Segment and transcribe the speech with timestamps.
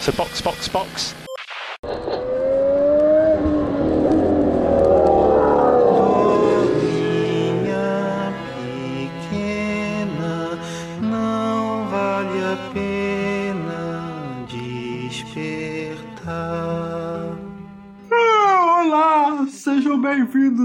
[0.00, 1.14] So box, box, box.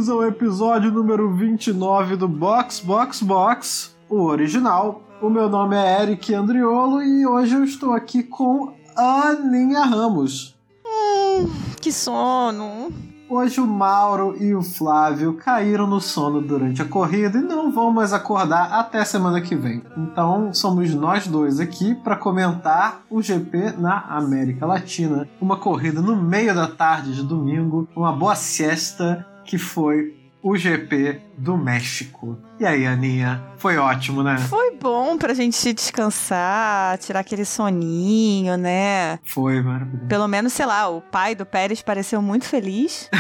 [0.06, 5.02] Bem-vindos ao episódio número 29 do Box Box Box, o original.
[5.22, 10.56] O meu nome é Eric Andriolo e hoje eu estou aqui com Aninha Ramos.
[11.82, 12.94] Que sono.
[13.28, 17.92] Hoje o Mauro e o Flávio caíram no sono durante a corrida e não vão
[17.92, 19.84] mais acordar até semana que vem.
[19.98, 25.28] Então somos nós dois aqui para comentar o GP na América Latina.
[25.42, 31.20] Uma corrida no meio da tarde de domingo, uma boa siesta que foi o GP
[31.36, 32.38] do México.
[32.60, 33.44] E aí, Aninha?
[33.58, 34.38] Foi ótimo, né?
[34.38, 39.18] Foi bom pra gente descansar, tirar aquele soninho, né?
[39.24, 40.08] Foi maravilhoso.
[40.08, 43.10] Pelo menos, sei lá, o pai do Pérez pareceu muito feliz.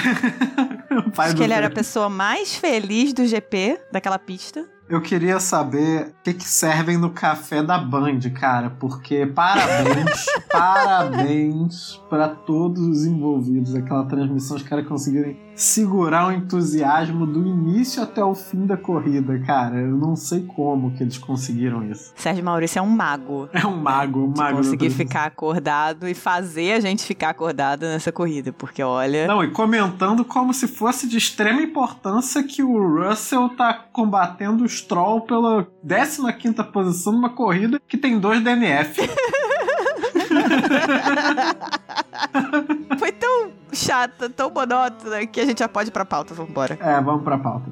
[0.96, 4.66] O pai Acho que ele era a pessoa mais feliz do GP, daquela pista.
[4.88, 12.00] Eu queria saber o que, que servem no café da Band, cara, porque parabéns, parabéns
[12.08, 13.73] para todos os envolvidos.
[13.73, 19.39] Aquela transmissão, os caras conseguirem segurar o entusiasmo do início até o fim da corrida,
[19.39, 19.78] cara.
[19.78, 22.12] Eu não sei como que eles conseguiram isso.
[22.16, 23.50] Sérgio Maurício é um mago.
[23.53, 24.58] É um mago, um mago.
[24.58, 29.28] conseguir ficar acordado e fazer a gente ficar acordado nessa corrida, porque olha.
[29.28, 34.69] Não, e comentando como se fosse de extrema importância que o Russell tá combatendo o
[34.69, 39.02] Stroll pela 15ª posição numa corrida que tem dois DNF.
[42.98, 46.34] Foi tão chata, tão monótona que a gente já pode ir pra pauta.
[46.34, 46.78] Vambora.
[46.82, 47.72] É, vamos pra pauta.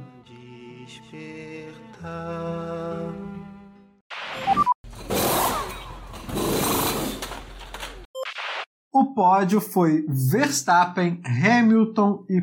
[8.94, 12.42] O pódio foi Verstappen, Hamilton e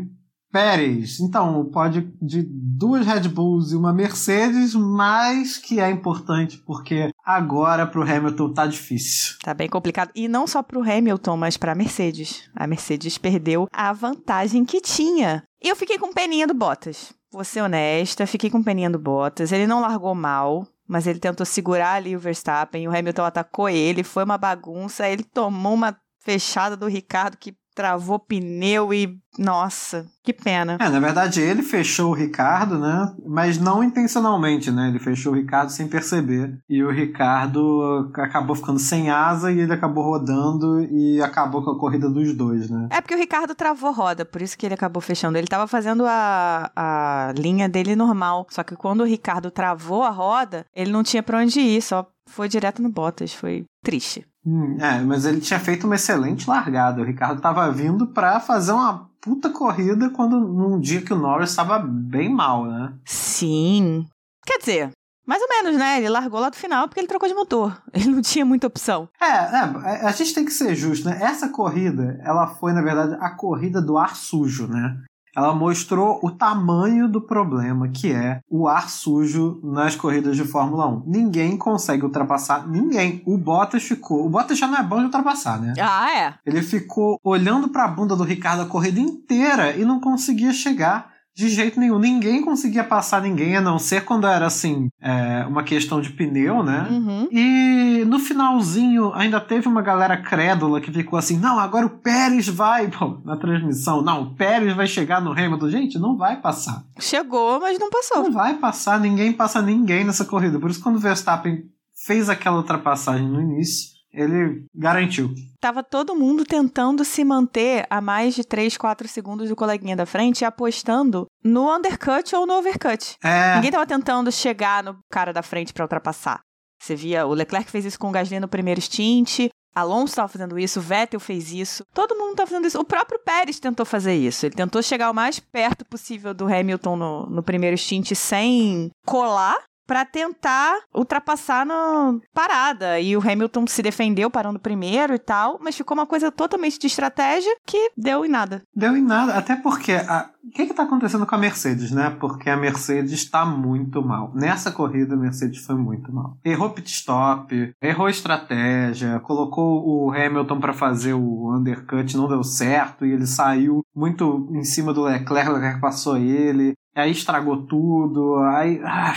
[0.51, 1.21] Pérez.
[1.21, 7.13] Então, o pódio de duas Red Bulls e uma Mercedes, mas que é importante porque
[7.37, 9.37] agora pro Hamilton tá difícil.
[9.43, 10.11] Tá bem complicado.
[10.15, 12.49] E não só pro Hamilton, mas pra Mercedes.
[12.55, 15.43] A Mercedes perdeu a vantagem que tinha.
[15.63, 17.13] E eu fiquei com peninha do Bottas.
[17.33, 19.53] Vou ser honesta, fiquei com peninha do Bottas.
[19.53, 22.89] Ele não largou mal, mas ele tentou segurar ali o Verstappen.
[22.89, 25.09] O Hamilton atacou ele, foi uma bagunça.
[25.09, 29.19] Ele tomou uma fechada do Ricardo que travou pneu e.
[29.39, 30.77] Nossa, que pena.
[30.81, 33.15] É, na verdade ele fechou o Ricardo, né?
[33.25, 34.89] Mas não intencionalmente, né?
[34.89, 36.59] Ele fechou o Ricardo sem perceber.
[36.69, 41.79] E o Ricardo acabou ficando sem asa e ele acabou rodando e acabou com a
[41.79, 42.89] corrida dos dois, né?
[42.91, 45.39] É porque o Ricardo travou roda, por isso que ele acabou fechando.
[45.39, 48.47] Ele tava fazendo a, a linha dele normal.
[48.51, 52.05] Só que quando o Ricardo travou a roda, ele não tinha pra onde ir, só
[52.31, 53.35] foi direto no Bottas.
[53.35, 54.27] Foi triste.
[54.47, 57.03] Hum, é, mas ele tinha feito uma excelente largada.
[57.03, 61.51] O Ricardo tava vindo pra fazer uma puta corrida quando num dia que o Norris
[61.51, 62.95] estava bem mal, né?
[63.05, 64.07] Sim.
[64.47, 64.91] Quer dizer,
[65.27, 65.99] mais ou menos, né?
[65.99, 67.81] Ele largou lá do final porque ele trocou de motor.
[67.93, 69.09] Ele não tinha muita opção.
[69.21, 71.19] É, é, a gente tem que ser justo, né?
[71.23, 75.01] Essa corrida, ela foi, na verdade, a corrida do ar sujo, né?
[75.37, 80.87] Ela mostrou o tamanho do problema que é o ar sujo nas corridas de Fórmula
[80.89, 81.05] 1.
[81.07, 83.23] Ninguém consegue ultrapassar ninguém.
[83.27, 84.27] O Bottas ficou.
[84.27, 85.75] O Bottas já não é bom de ultrapassar, né?
[85.81, 86.35] Ah, é.
[86.45, 91.49] Ele ficou olhando pra bunda do Ricardo a corrida inteira e não conseguia chegar de
[91.49, 91.99] jeito nenhum.
[91.99, 96.63] Ninguém conseguia passar ninguém, a não ser quando era assim, é, uma questão de pneu,
[96.63, 96.87] né?
[96.91, 97.29] Uhum.
[97.33, 102.47] E no finalzinho ainda teve uma galera crédula que ficou assim: não, agora o Pérez
[102.47, 105.71] vai, pô, na transmissão, não, o Pérez vai chegar no Hamilton.
[105.71, 106.85] Gente, não vai passar.
[106.99, 108.23] Chegou, mas não passou.
[108.25, 110.61] Não vai passar, ninguém passa ninguém nessa corrida.
[110.61, 111.63] Por isso, quando o Verstappen
[112.07, 115.33] fez aquela ultrapassagem no início, ele garantiu.
[115.61, 120.07] Tava todo mundo tentando se manter a mais de 3, 4 segundos do coleguinha da
[120.07, 123.17] frente e apostando no undercut ou no overcut.
[123.23, 123.55] É.
[123.57, 126.41] Ninguém tava tentando chegar no cara da frente pra ultrapassar.
[126.81, 130.59] Você via, o Leclerc fez isso com o Gasly no primeiro stint, Alonso estava fazendo
[130.59, 132.79] isso, o Vettel fez isso, todo mundo tá fazendo isso.
[132.79, 134.45] O próprio Pérez tentou fazer isso.
[134.45, 139.57] Ele tentou chegar o mais perto possível do Hamilton no, no primeiro stint sem colar.
[139.91, 143.01] Pra tentar ultrapassar na parada.
[143.01, 146.87] E o Hamilton se defendeu parando primeiro e tal, mas ficou uma coisa totalmente de
[146.87, 148.63] estratégia que deu em nada.
[148.73, 150.31] Deu em nada, até porque a...
[150.45, 152.17] o que está acontecendo com a Mercedes, né?
[152.21, 154.31] Porque a Mercedes está muito mal.
[154.33, 156.37] Nessa corrida, a Mercedes foi muito mal.
[156.45, 163.05] Errou pit stop, errou estratégia, colocou o Hamilton para fazer o undercut, não deu certo,
[163.05, 168.37] e ele saiu muito em cima do Leclerc, o Leclerc passou ele, aí estragou tudo,
[168.37, 168.81] aí.
[168.85, 169.15] Ah,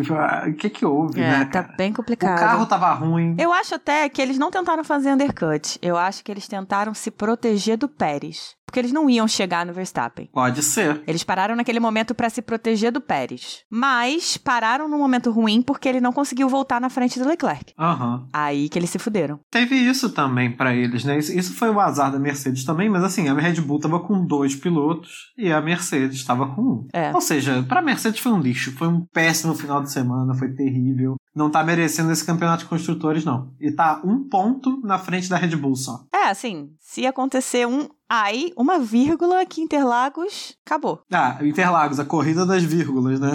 [0.00, 1.44] O que que houve, É, né?
[1.46, 1.74] tá cara?
[1.76, 2.38] bem O complicado.
[2.38, 3.34] carro tava ruim.
[3.38, 5.78] Eu acho até que eles não tentaram fazer undercut.
[5.82, 8.56] Eu acho que eles tentaram se proteger do Pérez.
[8.74, 10.28] Porque eles não iam chegar no Verstappen.
[10.32, 11.00] Pode ser.
[11.06, 13.60] Eles pararam naquele momento pra se proteger do Pérez.
[13.70, 17.72] Mas pararam num momento ruim porque ele não conseguiu voltar na frente do Leclerc.
[17.78, 18.26] Aham.
[18.32, 19.38] Aí que eles se fuderam.
[19.48, 21.16] Teve isso também pra eles, né?
[21.16, 24.26] Isso, isso foi o azar da Mercedes também, mas assim, a Red Bull tava com
[24.26, 26.88] dois pilotos e a Mercedes estava com um.
[26.92, 27.14] É.
[27.14, 31.14] Ou seja, pra Mercedes foi um lixo, foi um péssimo final de semana, foi terrível.
[31.32, 33.52] Não tá merecendo esse campeonato de construtores, não.
[33.60, 36.04] E tá um ponto na frente da Red Bull só.
[36.24, 37.86] É, assim, se acontecer um.
[38.08, 41.02] Aí, uma vírgula que Interlagos acabou.
[41.12, 43.32] Ah, Interlagos, a corrida das vírgulas, né?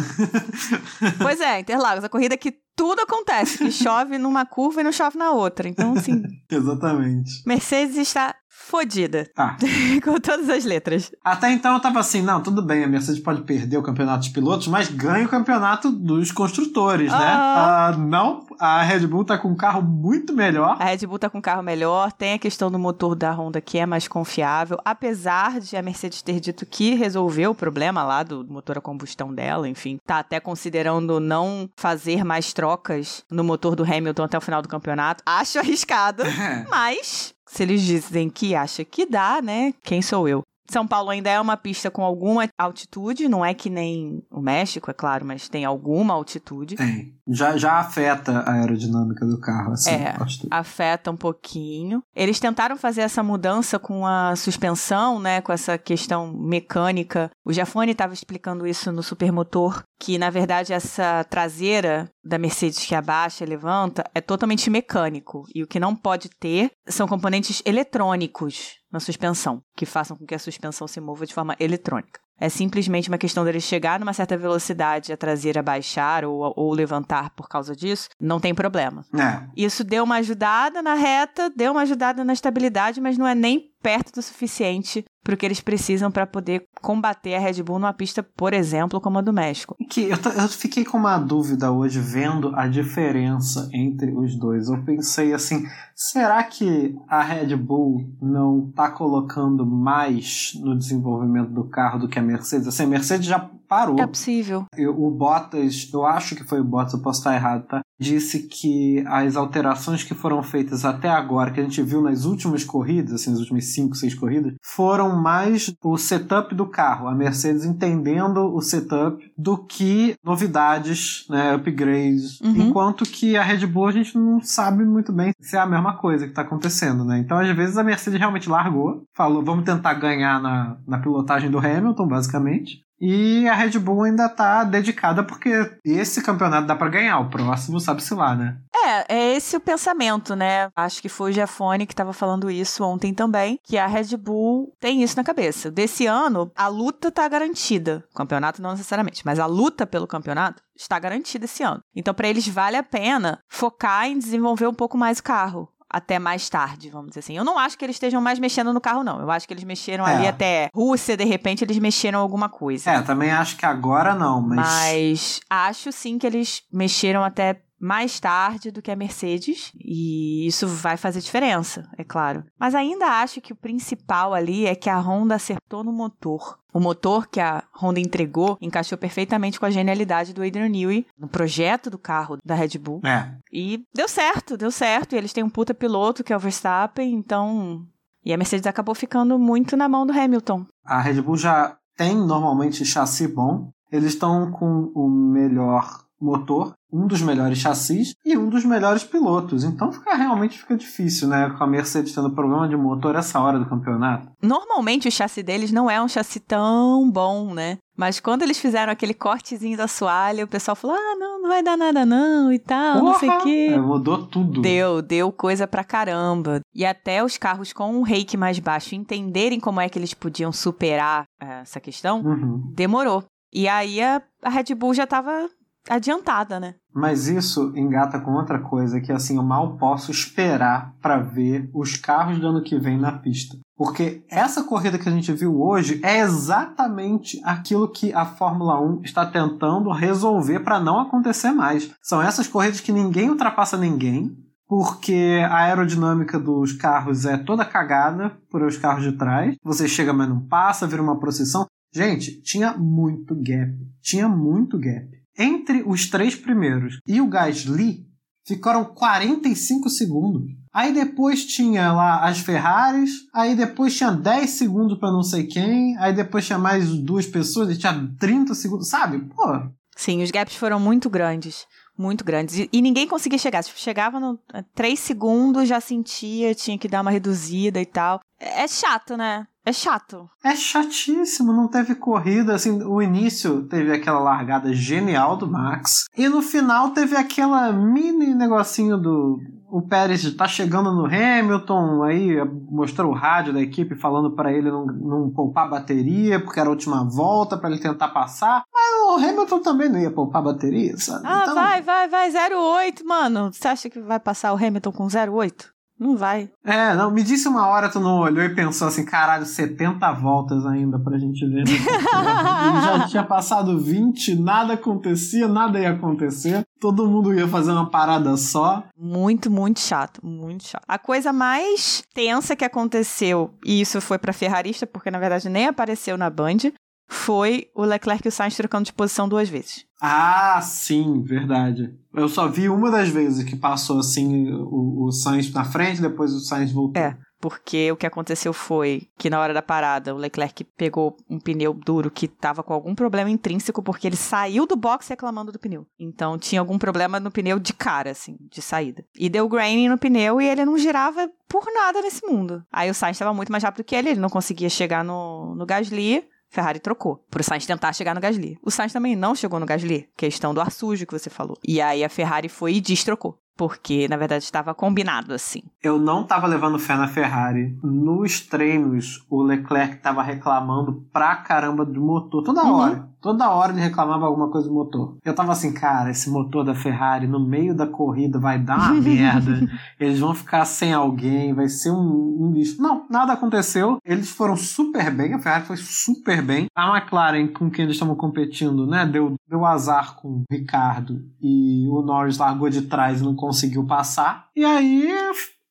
[1.21, 5.18] Pois é, Interlagos, a corrida que tudo acontece, que chove numa curva e não chove
[5.18, 5.68] na outra.
[5.68, 7.44] Então, assim, Exatamente.
[7.45, 8.36] Mercedes está
[8.69, 9.27] fodida.
[9.33, 9.57] Tá.
[10.04, 11.12] Com todas as letras.
[11.24, 14.30] Até então eu tava assim, não, tudo bem, a Mercedes pode perder o campeonato de
[14.30, 17.18] pilotos, mas ganha o campeonato dos construtores, né?
[17.18, 17.60] Aham.
[17.60, 20.77] Ah, não, a Red Bull tá com um carro muito melhor.
[20.80, 23.60] A Red Bull tá com um carro melhor, tem a questão do motor da Honda
[23.60, 28.21] que é mais confiável, apesar de a Mercedes ter dito que resolveu o problema lá
[28.21, 33.75] do motor a combustão dela, enfim, tá até considerando não fazer mais trocas no motor
[33.75, 35.24] do Hamilton até o final do campeonato.
[35.25, 36.24] Acho arriscado,
[36.69, 39.73] mas se eles dizem que acha que dá, né?
[39.83, 40.43] Quem sou eu?
[40.69, 44.91] São Paulo ainda é uma pista com alguma altitude, não é que nem o México,
[44.91, 46.75] é claro, mas tem alguma altitude.
[46.75, 47.15] Tem.
[47.27, 49.89] Já, já afeta a aerodinâmica do carro, assim.
[49.89, 50.15] É.
[50.51, 52.03] afeta um pouquinho.
[52.15, 57.31] Eles tentaram fazer essa mudança com a suspensão, né, com essa questão mecânica.
[57.43, 62.95] O Jafone estava explicando isso no Supermotor, que na verdade essa traseira da Mercedes que
[62.95, 68.79] abaixa e levanta é totalmente mecânico e o que não pode ter são componentes eletrônicos
[68.91, 72.19] na suspensão, que façam com que a suspensão se mova de forma eletrônica.
[72.39, 77.31] É simplesmente uma questão deles chegar numa certa velocidade, a traseira baixar ou, ou levantar
[77.31, 79.05] por causa disso, não tem problema.
[79.13, 79.45] É.
[79.57, 83.69] Isso deu uma ajudada na reta, deu uma ajudada na estabilidade, mas não é nem
[83.81, 88.23] perto do suficiente para que eles precisam para poder combater a Red Bull numa pista,
[88.23, 89.75] por exemplo, como a do México.
[89.87, 94.69] Que eu, eu fiquei com uma dúvida hoje vendo a diferença entre os dois.
[94.69, 101.65] Eu pensei assim, será que a Red Bull não tá colocando mais no desenvolvimento do
[101.65, 102.67] carro do que a Mercedes?
[102.67, 104.00] Assim, a Mercedes já parou.
[104.00, 104.66] É possível.
[104.75, 107.81] Eu- o Bottas, eu acho que foi o Bottas, eu posso estar errado, tá?
[108.00, 112.63] Disse que as alterações que foram feitas até agora, que a gente viu nas últimas
[112.63, 117.66] corridas, assim, nas últimas 5, 6 corridas, foram mais o setup do carro, a Mercedes
[117.66, 122.39] entendendo o setup do que novidades, né, upgrades.
[122.42, 122.56] Uhum.
[122.69, 125.98] Enquanto que a Red Bull a gente não sabe muito bem se é a mesma
[125.98, 127.19] coisa que tá acontecendo, né?
[127.19, 131.60] Então, às vezes, a Mercedes realmente largou, falou, vamos tentar ganhar na, na pilotagem do
[131.60, 132.81] Hamilton, basicamente.
[132.99, 137.79] E a Red Bull ainda tá dedicada porque esse campeonato dá pra ganhar, o próximo
[137.79, 138.57] sabe-se lá, né?
[138.85, 140.69] É, é esse o pensamento, né?
[140.75, 144.73] Acho que foi o Jafone que estava falando isso ontem também, que a Red Bull
[144.79, 145.71] tem isso na cabeça.
[145.71, 148.03] Desse ano, a luta tá garantida.
[148.13, 151.81] Campeonato não necessariamente, mas a luta pelo campeonato está garantida esse ano.
[151.95, 155.69] Então, para eles vale a pena focar em desenvolver um pouco mais o carro.
[155.91, 157.36] Até mais tarde, vamos dizer assim.
[157.36, 159.19] Eu não acho que eles estejam mais mexendo no carro, não.
[159.19, 160.15] Eu acho que eles mexeram É.
[160.15, 162.91] ali até Rússia, de repente, eles mexeram alguma coisa.
[162.91, 164.57] É, também acho que agora não, mas.
[164.59, 170.67] Mas acho sim que eles mexeram até mais tarde do que a Mercedes e isso
[170.67, 172.43] vai fazer diferença, é claro.
[172.59, 176.59] Mas ainda acho que o principal ali é que a Honda acertou no motor.
[176.73, 181.27] O motor que a Honda entregou encaixou perfeitamente com a genialidade do Adrian Newey no
[181.27, 183.01] projeto do carro da Red Bull.
[183.04, 183.31] É.
[183.51, 185.13] E deu certo, deu certo.
[185.13, 187.85] E eles têm um puta piloto que é o Verstappen, então.
[188.23, 190.65] E a Mercedes acabou ficando muito na mão do Hamilton.
[190.85, 193.71] A Red Bull já tem normalmente chassi bom.
[193.92, 199.63] Eles estão com o melhor motor, um dos melhores chassis e um dos melhores pilotos.
[199.63, 201.49] Então fica realmente fica difícil, né?
[201.57, 204.27] Com a Mercedes tendo problema de motor essa hora do campeonato.
[204.41, 207.77] Normalmente o chassi deles não é um chassi tão bom, né?
[207.97, 211.61] Mas quando eles fizeram aquele cortezinho da soalha, o pessoal falou: ah, não, não vai
[211.61, 213.43] dar nada não e tal, não sei o Porra!
[213.43, 213.67] quê.
[213.71, 214.61] É, mudou tudo.
[214.61, 216.61] Deu, deu coisa pra caramba.
[216.73, 220.51] E até os carros com um reiki mais baixo entenderem como é que eles podiam
[220.51, 222.71] superar eh, essa questão, Uhum.
[222.73, 223.23] demorou.
[223.51, 225.49] E aí a, a Red Bull já tava
[225.88, 226.76] adiantada, né?
[226.94, 231.95] Mas isso engata com outra coisa que assim eu mal posso esperar para ver os
[231.95, 233.57] carros do ano que vem na pista.
[233.78, 239.04] Porque essa corrida que a gente viu hoje é exatamente aquilo que a Fórmula 1
[239.04, 241.90] está tentando resolver para não acontecer mais.
[242.02, 244.36] São essas corridas que ninguém ultrapassa ninguém,
[244.68, 249.56] porque a aerodinâmica dos carros é toda cagada por os carros de trás.
[249.64, 251.66] Você chega, mas não passa, vira uma procissão.
[251.94, 253.74] Gente, tinha muito gap.
[254.02, 255.07] Tinha muito gap.
[255.39, 258.05] Entre os três primeiros e o Gasly
[258.45, 260.43] ficaram 45 segundos.
[260.73, 265.97] Aí depois tinha lá as Ferraris, aí depois tinha 10 segundos para não sei quem,
[265.97, 269.19] aí depois tinha mais duas pessoas e tinha 30 segundos, sabe?
[269.35, 269.69] Pô.
[269.95, 271.65] Sim, os gaps foram muito grandes.
[271.99, 272.57] Muito grandes.
[272.57, 273.61] E, e ninguém conseguia chegar.
[273.61, 274.39] Tipo, chegava no
[274.73, 278.21] 3 segundos, já sentia, tinha que dar uma reduzida e tal.
[278.39, 279.45] É chato, né?
[279.65, 280.29] É chato.
[280.41, 282.56] É chatíssimo, não teve corrida.
[282.56, 286.06] Assim, o início teve aquela largada genial do Max.
[286.18, 289.41] E no final teve aquela mini negocinho do.
[289.71, 294.71] O Pérez tá chegando no Hamilton, aí mostrou o rádio da equipe falando para ele
[294.71, 298.64] não, não poupar bateria, porque era a última volta para ele tentar passar.
[298.73, 301.21] Mas o Hamilton também não ia poupar bateria, sabe?
[301.26, 301.56] Ah, então...
[301.56, 303.54] vai, vai, vai, 08, mano.
[303.54, 305.79] Você acha que vai passar o Hamilton com 08?
[305.99, 306.49] Não vai.
[306.63, 310.65] É, não, me disse uma hora, tu não olhou e pensou assim, caralho, 70 voltas
[310.65, 311.65] ainda pra gente ver.
[311.68, 316.63] Já tinha passado 20, nada acontecia, nada ia acontecer.
[316.79, 318.83] Todo mundo ia fazer uma parada só.
[318.97, 320.83] Muito, muito chato, muito chato.
[320.87, 325.68] A coisa mais tensa que aconteceu, e isso foi pra ferrarista, porque na verdade nem
[325.68, 326.71] apareceu na Band,
[327.09, 329.88] foi o Leclerc e o Sainz trocando de posição duas vezes.
[330.01, 331.94] Ah, sim, verdade.
[332.13, 336.33] Eu só vi uma das vezes que passou assim o, o Sainz na frente, depois
[336.33, 337.01] o Sainz voltou.
[337.01, 341.39] É, porque o que aconteceu foi que na hora da parada o Leclerc pegou um
[341.39, 345.59] pneu duro que estava com algum problema intrínseco porque ele saiu do box reclamando do
[345.59, 345.85] pneu.
[345.97, 349.06] Então tinha algum problema no pneu de cara, assim, de saída.
[349.18, 352.63] E deu graining no pneu e ele não girava por nada nesse mundo.
[352.71, 355.65] Aí o Sainz estava muito mais rápido que ele, ele não conseguia chegar no, no
[355.65, 356.27] Gasly.
[356.49, 358.57] Ferrari trocou pro Sainz tentar chegar no Gasly.
[358.63, 361.57] O Sainz também não chegou no Gasly, questão do ar sujo que você falou.
[361.65, 363.37] E aí a Ferrari foi e destrocou.
[363.56, 365.61] Porque, na verdade, estava combinado assim.
[365.83, 367.77] Eu não estava levando fé na Ferrari.
[367.83, 372.41] Nos treinos, o Leclerc estava reclamando pra caramba do motor.
[372.41, 373.09] Toda Uhum.
[373.21, 375.18] Toda hora ele reclamava alguma coisa do motor.
[375.23, 379.02] Eu tava assim, cara, esse motor da Ferrari no meio da corrida vai dar uma
[379.02, 379.59] merda.
[379.99, 382.81] Eles vão ficar sem alguém, vai ser um, um lixo.
[382.81, 383.97] Não, nada aconteceu.
[384.06, 386.68] Eles foram super bem, a Ferrari foi super bem.
[386.76, 391.88] A McLaren, com quem eles estavam competindo, né, deu, deu azar com o Ricardo e
[391.90, 394.47] o Norris largou de trás e não conseguiu passar.
[394.56, 395.09] E aí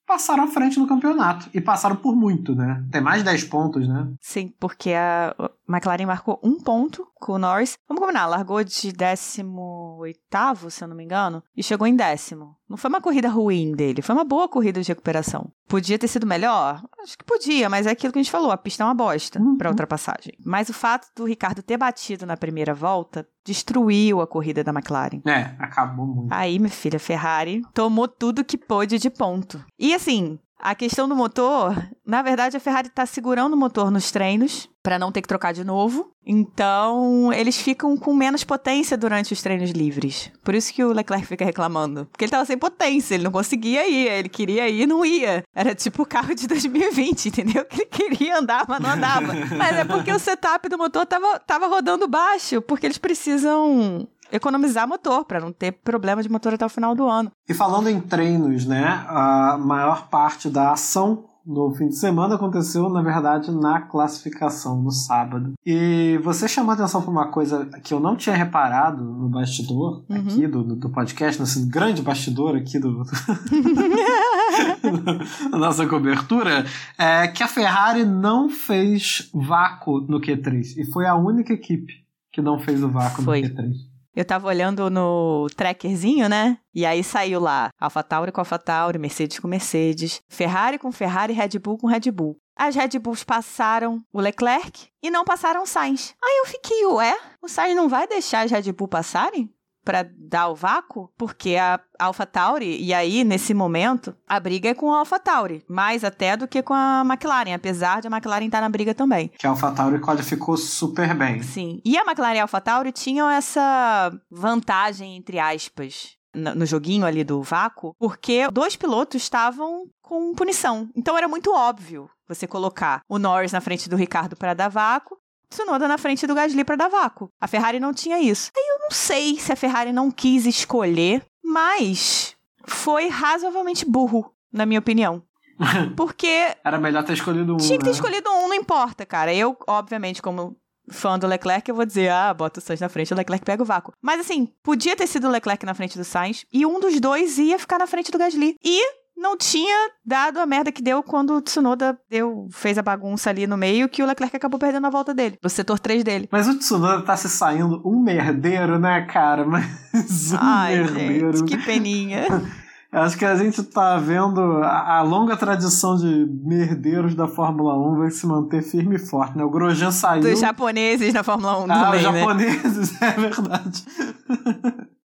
[0.07, 1.49] passaram à frente no campeonato.
[1.53, 2.83] E passaram por muito, né?
[2.91, 4.09] Tem mais de 10 pontos, né?
[4.23, 5.35] Sim, porque a
[5.69, 7.77] McLaren marcou um ponto com o Norris.
[7.89, 12.57] Vamos combinar, largou de 18, se eu não me engano, e chegou em décimo.
[12.69, 15.51] Não foi uma corrida ruim dele, foi uma boa corrida de recuperação.
[15.67, 16.83] Podia ter sido melhor?
[17.03, 19.41] Acho que podia, mas é aquilo que a gente falou, a pista é uma bosta
[19.41, 19.57] Uhum.
[19.59, 20.33] para ultrapassagem.
[20.45, 25.21] Mas o fato do Ricardo ter batido na primeira volta destruiu a corrida da McLaren.
[25.27, 26.33] É, acabou muito.
[26.33, 29.63] Aí, minha filha, Ferrari tomou tudo que pôde de ponto.
[29.79, 34.11] E assim, a questão do motor, na verdade, a Ferrari tá segurando o motor nos
[34.11, 36.11] treinos para não ter que trocar de novo.
[36.27, 40.31] Então, eles ficam com menos potência durante os treinos livres.
[40.43, 42.07] Por isso que o Leclerc fica reclamando.
[42.07, 45.43] Porque ele tava sem potência, ele não conseguia ir, ele queria ir e não ia.
[45.55, 47.65] Era tipo o carro de 2020, entendeu?
[47.65, 49.33] Que ele queria andar, mas não andava.
[49.57, 54.87] mas é porque o setup do motor tava, tava rodando baixo, porque eles precisam economizar
[54.89, 57.31] motor para não ter problema de motor até o final do ano.
[57.49, 58.85] E falando em treinos, né?
[59.09, 64.91] A maior parte da ação no fim de semana aconteceu, na verdade, na classificação, no
[64.91, 65.55] sábado.
[65.65, 70.05] E você chamou a atenção para uma coisa que eu não tinha reparado no bastidor
[70.11, 70.17] Uhum.
[70.19, 73.03] aqui do, do, do podcast, nesse grande bastidor aqui do,
[75.51, 76.67] da nossa cobertura,
[76.99, 80.77] é que a Ferrari não fez vácuo no Q3.
[80.77, 81.95] E foi a única equipe
[82.31, 83.41] que não fez o vácuo Foi.
[83.43, 83.73] no Q3.
[84.19, 86.59] Eu tava olhando no trackerzinho, né?
[86.75, 91.79] E aí saiu lá AlphaTauri com AlphaTauri, Mercedes com Mercedes, Ferrari com Ferrari, Red Bull
[91.79, 92.37] com Red Bull.
[92.57, 96.17] As Red Bulls passaram o Leclerc e não passaram o Sainz.
[96.21, 99.49] Aí eu fiquei, ué, o Sainz não vai deixar as Red Bull passarem?
[99.89, 101.11] Pra dar o vácuo?
[101.17, 105.65] Porque a AlphaTauri, e aí, nesse momento, a briga é com a AlphaTauri.
[105.67, 109.29] Mais até do que com a McLaren, apesar de a McLaren estar na briga também.
[109.39, 111.43] Que a AlphaTauri qualificou super bem.
[111.43, 111.81] Sim.
[111.87, 117.25] E a McLaren e a AlphaTauri tinham essa vantagem, entre aspas, no no joguinho ali
[117.25, 120.91] do vácuo, porque dois pilotos estavam com punição.
[120.95, 125.17] Então era muito óbvio você colocar o Norris na frente do Ricardo para dar vácuo,
[125.51, 127.31] Tsunoda na frente do Gasly para dar vácuo.
[127.41, 128.51] A Ferrari não tinha isso.
[128.57, 132.37] Aí eu não sei se a Ferrari não quis escolher, mas
[132.67, 135.23] foi razoavelmente burro, na minha opinião.
[135.97, 137.57] Porque Era melhor ter escolhido um.
[137.57, 137.95] tinha que ter né?
[137.95, 139.35] escolhido um, não importa, cara.
[139.35, 140.57] Eu, obviamente, como
[140.91, 143.63] fã do Leclerc, eu vou dizer, ah, bota o Sainz na frente, o Leclerc pega
[143.63, 143.93] o vácuo.
[144.01, 147.39] Mas assim, podia ter sido o Leclerc na frente do Sainz e um dos dois
[147.39, 148.57] ia ficar na frente do Gasly.
[148.65, 148.81] E
[149.19, 153.47] não tinha dado a merda que deu quando o Tsunoda deu, fez a bagunça ali
[153.47, 156.29] no meio, que o Leclerc acabou perdendo a volta dele, no setor 3 dele.
[156.31, 159.45] Mas o Tsunoda tá se saindo um merdeiro, né, cara?
[159.45, 161.37] Mas um Ai, merdeiro.
[161.37, 162.27] gente, que peninha.
[162.91, 167.99] Acho que a gente tá vendo a, a longa tradição de merdeiros da Fórmula 1
[167.99, 169.45] vai se manter firme e forte, né?
[169.45, 170.23] O Grosjean saiu.
[170.23, 172.21] Dos japoneses na Fórmula 1 ah, também, os né?
[172.21, 173.85] japoneses, é verdade.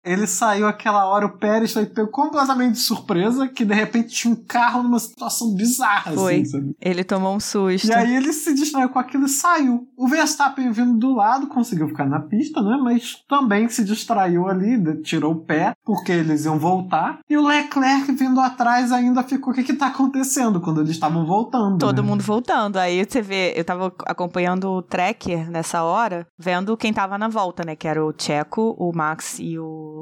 [0.04, 4.34] Ele saiu aquela hora, o Pérez foi pego completamente de surpresa, que de repente tinha
[4.34, 6.36] um carro numa situação bizarra, Foi.
[6.36, 6.76] assim, sabe?
[6.82, 7.88] Ele tomou um susto.
[7.88, 9.88] E aí ele se distraiu com aquilo e saiu.
[9.96, 12.78] O Verstappen vindo do lado conseguiu ficar na pista, né?
[12.82, 17.20] Mas também se distraiu ali, tirou o pé, porque eles iam voltar.
[17.30, 19.54] E o Leclerc vindo atrás ainda ficou.
[19.54, 21.78] O que que tá acontecendo quando eles estavam voltando?
[21.78, 22.10] Todo né?
[22.10, 22.78] mundo voltando.
[22.78, 27.64] Aí você vê, eu tava acompanhando o tracker nessa hora, vendo quem tava na volta,
[27.64, 27.76] né?
[27.76, 29.93] Que era o Checo, o Max e o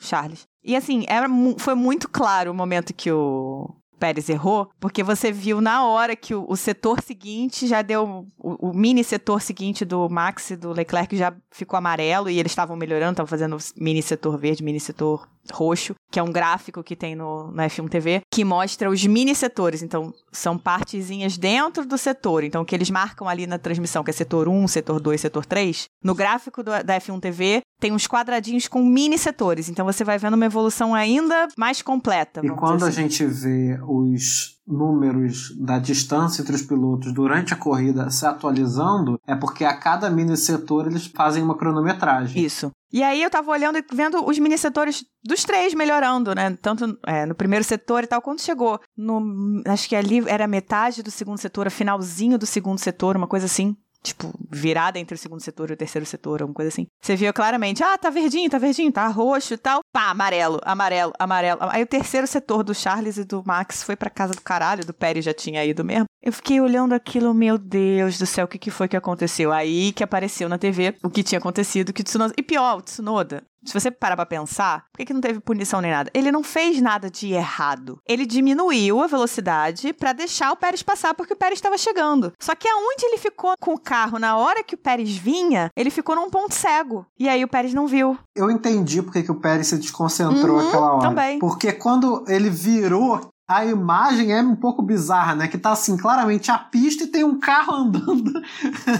[0.00, 0.46] Charles.
[0.62, 1.28] E assim, era,
[1.58, 6.34] foi muito claro o momento que o Pérez errou, porque você viu na hora que
[6.34, 8.26] o, o setor seguinte já deu.
[8.38, 12.50] O, o mini setor seguinte do Max e do Leclerc já ficou amarelo e eles
[12.50, 16.94] estavam melhorando, estavam fazendo mini setor verde, mini setor roxo, que é um gráfico que
[16.96, 19.82] tem no, no F1 TV, que mostra os mini setores.
[19.82, 22.44] Então, são partezinhas dentro do setor.
[22.44, 25.44] Então, o que eles marcam ali na transmissão, que é setor 1, setor 2, setor
[25.46, 29.68] 3, no gráfico do- da F1 TV tem uns quadradinhos com mini setores.
[29.70, 32.40] Então, você vai vendo uma evolução ainda mais completa.
[32.44, 33.02] E quando a assim.
[33.02, 39.34] gente vê os números da distância entre os pilotos durante a corrida se atualizando, é
[39.34, 42.44] porque a cada mini setor eles fazem uma cronometragem.
[42.44, 42.70] Isso.
[42.92, 46.56] E aí eu tava olhando e vendo os mini setores dos três melhorando, né?
[46.60, 48.20] Tanto é, no primeiro setor e tal.
[48.20, 49.62] Quando chegou no.
[49.66, 53.76] Acho que ali era metade do segundo setor, finalzinho do segundo setor, uma coisa assim.
[54.02, 56.86] Tipo, virada entre o segundo setor e o terceiro setor, alguma coisa assim.
[57.02, 59.80] Você viu claramente, ah, tá verdinho, tá verdinho, tá roxo e tal.
[59.92, 61.60] Pá, amarelo, amarelo, amarelo.
[61.70, 64.94] Aí o terceiro setor do Charles e do Max foi pra casa do caralho, do
[64.94, 66.06] Pérez já tinha ido mesmo.
[66.22, 69.52] Eu fiquei olhando aquilo, meu Deus do céu, o que, que foi que aconteceu?
[69.52, 72.34] Aí que apareceu na TV o que tinha acontecido, que Tsunoda...
[72.36, 75.80] E pior, o Tsunoda, se você parar pra pensar, por que, que não teve punição
[75.80, 76.10] nem nada?
[76.14, 77.98] Ele não fez nada de errado.
[78.08, 82.32] Ele diminuiu a velocidade pra deixar o Pérez passar, porque o Pérez estava chegando.
[82.40, 85.90] Só que aonde ele ficou com o carro na hora que o Pérez vinha, ele
[85.90, 87.06] ficou num ponto cego.
[87.18, 88.16] E aí o Pérez não viu.
[88.34, 91.08] Eu entendi porque que o Pérez se desconcentrou Uhum, aquela hora.
[91.08, 91.38] também.
[91.38, 95.48] Porque quando ele virou, a imagem é um pouco bizarra, né?
[95.48, 98.32] Que tá assim, claramente a pista e tem um carro andando.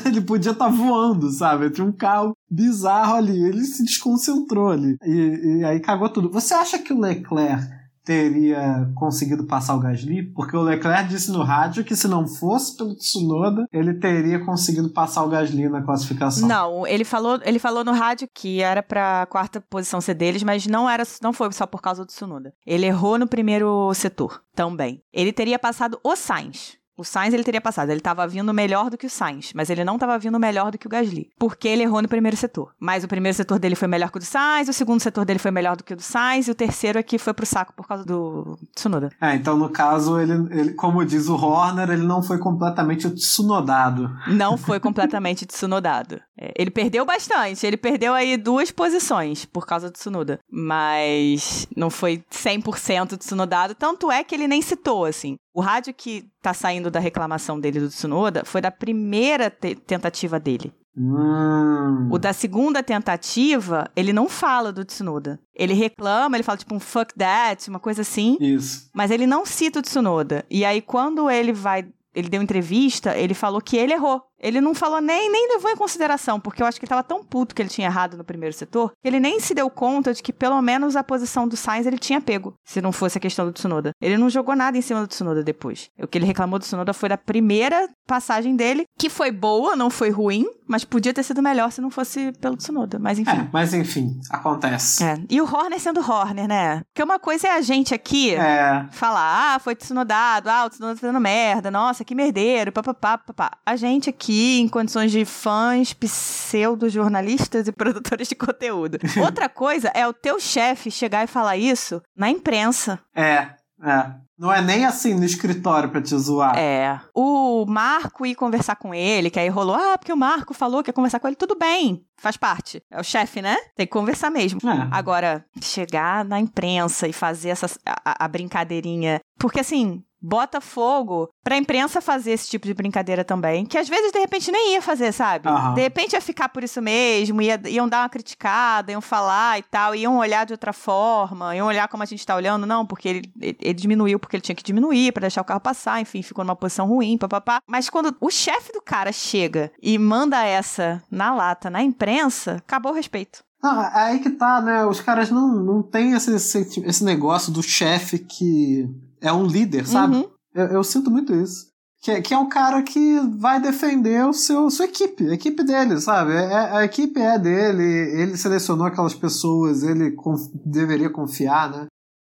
[0.05, 1.70] ele podia estar voando, sabe?
[1.70, 3.42] Tinha um carro bizarro ali.
[3.44, 4.96] Ele se desconcentrou ali.
[5.04, 6.30] E, e aí cagou tudo.
[6.30, 10.22] Você acha que o Leclerc teria conseguido passar o Gasly?
[10.34, 14.90] Porque o Leclerc disse no rádio que se não fosse pelo Tsunoda, ele teria conseguido
[14.90, 16.48] passar o Gasly na classificação.
[16.48, 20.66] Não, ele falou, ele falou no rádio que era pra quarta posição ser deles, mas
[20.66, 22.52] não era, não foi só por causa do Tsunoda.
[22.66, 25.02] Ele errou no primeiro setor também.
[25.12, 26.80] Ele teria passado o Sainz.
[27.00, 29.82] O Sainz ele teria passado, ele estava vindo melhor do que o Sainz, mas ele
[29.82, 32.74] não estava vindo melhor do que o Gasly, porque ele errou no primeiro setor.
[32.78, 35.38] Mas o primeiro setor dele foi melhor que o do Sainz, o segundo setor dele
[35.38, 37.88] foi melhor do que o do Sainz, e o terceiro aqui foi pro saco por
[37.88, 39.08] causa do Tsunoda.
[39.18, 44.14] É, então no caso, ele, ele, como diz o Horner, ele não foi completamente tsunodado.
[44.26, 46.20] Não foi completamente Tsunodado.
[46.38, 51.88] É, ele perdeu bastante, ele perdeu aí duas posições por causa do Tsunoda, mas não
[51.88, 55.36] foi 100% Tsunodado, tanto é que ele nem citou, assim.
[55.52, 60.38] O rádio que tá saindo da reclamação dele do Tsunoda foi da primeira te- tentativa
[60.38, 60.72] dele.
[60.96, 62.08] Hum.
[62.10, 65.40] O da segunda tentativa, ele não fala do Tsunoda.
[65.54, 68.36] Ele reclama, ele fala tipo um fuck that, uma coisa assim.
[68.40, 68.90] Isso.
[68.94, 70.44] Mas ele não cita o Tsunoda.
[70.50, 71.86] E aí, quando ele vai.
[72.12, 74.20] Ele deu entrevista, ele falou que ele errou.
[74.40, 77.22] Ele não falou nem, nem levou em consideração, porque eu acho que ele tava tão
[77.22, 80.22] puto que ele tinha errado no primeiro setor, que ele nem se deu conta de
[80.22, 83.44] que pelo menos a posição do Sainz ele tinha pego, se não fosse a questão
[83.46, 83.92] do Tsunoda.
[84.00, 85.90] Ele não jogou nada em cima do Tsunoda depois.
[86.00, 89.90] O que ele reclamou do Tsunoda foi da primeira passagem dele, que foi boa, não
[89.90, 92.98] foi ruim, mas podia ter sido melhor se não fosse pelo Tsunoda.
[92.98, 93.31] Mas enfim.
[93.31, 95.05] É, mas enfim, acontece.
[95.05, 95.16] É.
[95.29, 96.83] E o Horner sendo Horner, né?
[96.92, 98.87] Porque uma coisa é a gente aqui É.
[98.90, 103.59] falar, ah, foi Tsunodado, ah, o Tsunoda tá fazendo merda, nossa, que merdeiro, papapá, papapá.
[103.66, 108.99] A gente aqui, em condições de fãs, pseudo-jornalistas e produtores de conteúdo.
[109.23, 113.01] Outra coisa é o teu chefe chegar e falar isso na imprensa.
[113.14, 113.51] É,
[113.83, 114.14] é.
[114.40, 116.57] Não é nem assim no escritório pra te zoar.
[116.57, 116.99] É.
[117.14, 120.88] O Marco ir conversar com ele, que aí rolou, ah, porque o Marco falou que
[120.88, 122.83] ia conversar com ele, tudo bem, faz parte.
[122.90, 123.55] É o chefe, né?
[123.77, 124.59] Tem que conversar mesmo.
[124.66, 124.88] É.
[124.90, 129.21] Agora, chegar na imprensa e fazer essa, a, a brincadeirinha.
[129.38, 133.64] Porque assim, bota fogo pra imprensa fazer esse tipo de brincadeira também.
[133.64, 135.48] Que às vezes, de repente, nem ia fazer, sabe?
[135.48, 135.74] Aham.
[135.74, 139.62] De repente ia ficar por isso mesmo, ia, iam dar uma criticada, iam falar e
[139.62, 143.09] tal, iam olhar de outra forma, iam olhar como a gente tá olhando, não, porque
[143.09, 146.22] ele, ele, ele diminuiu porque ele tinha que diminuir pra deixar o carro passar, enfim,
[146.22, 147.61] ficou numa posição ruim, papapá.
[147.66, 152.92] Mas quando o chefe do cara chega e manda essa na lata, na imprensa, acabou
[152.92, 153.44] o respeito.
[153.62, 154.87] Não, é aí que tá, né?
[154.87, 158.88] Os caras não, não têm esse, esse, esse negócio do chefe que
[159.20, 160.16] é um líder, sabe?
[160.16, 160.30] Uhum.
[160.54, 161.68] Eu, eu sinto muito isso.
[162.02, 165.62] Que, é- que é um cara que vai defender o seu sua equipe, a equipe
[165.62, 166.33] dele, sabe?
[166.33, 171.87] É, a equipe é dele, ele selecionou aquelas pessoas, ele conf- deveria confiar, né?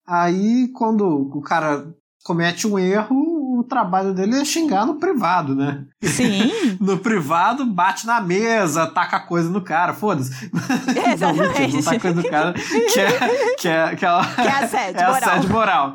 [0.07, 3.26] Aí, quando o cara comete um erro,
[3.67, 5.85] trabalho dele é xingar no privado, né?
[6.03, 6.51] Sim.
[6.79, 10.31] No privado, bate na mesa, taca coisa no cara, foda-se.
[11.19, 14.63] Não, mentira, não taca coisa no cara, que é, que é, que é, Que é
[14.63, 15.29] assédio é moral.
[15.29, 15.93] assédio moral.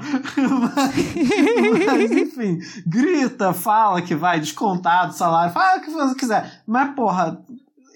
[0.77, 6.63] mas, mas, enfim, grita, fala que vai descontar do salário, fala o que você quiser.
[6.67, 7.39] Mas, porra,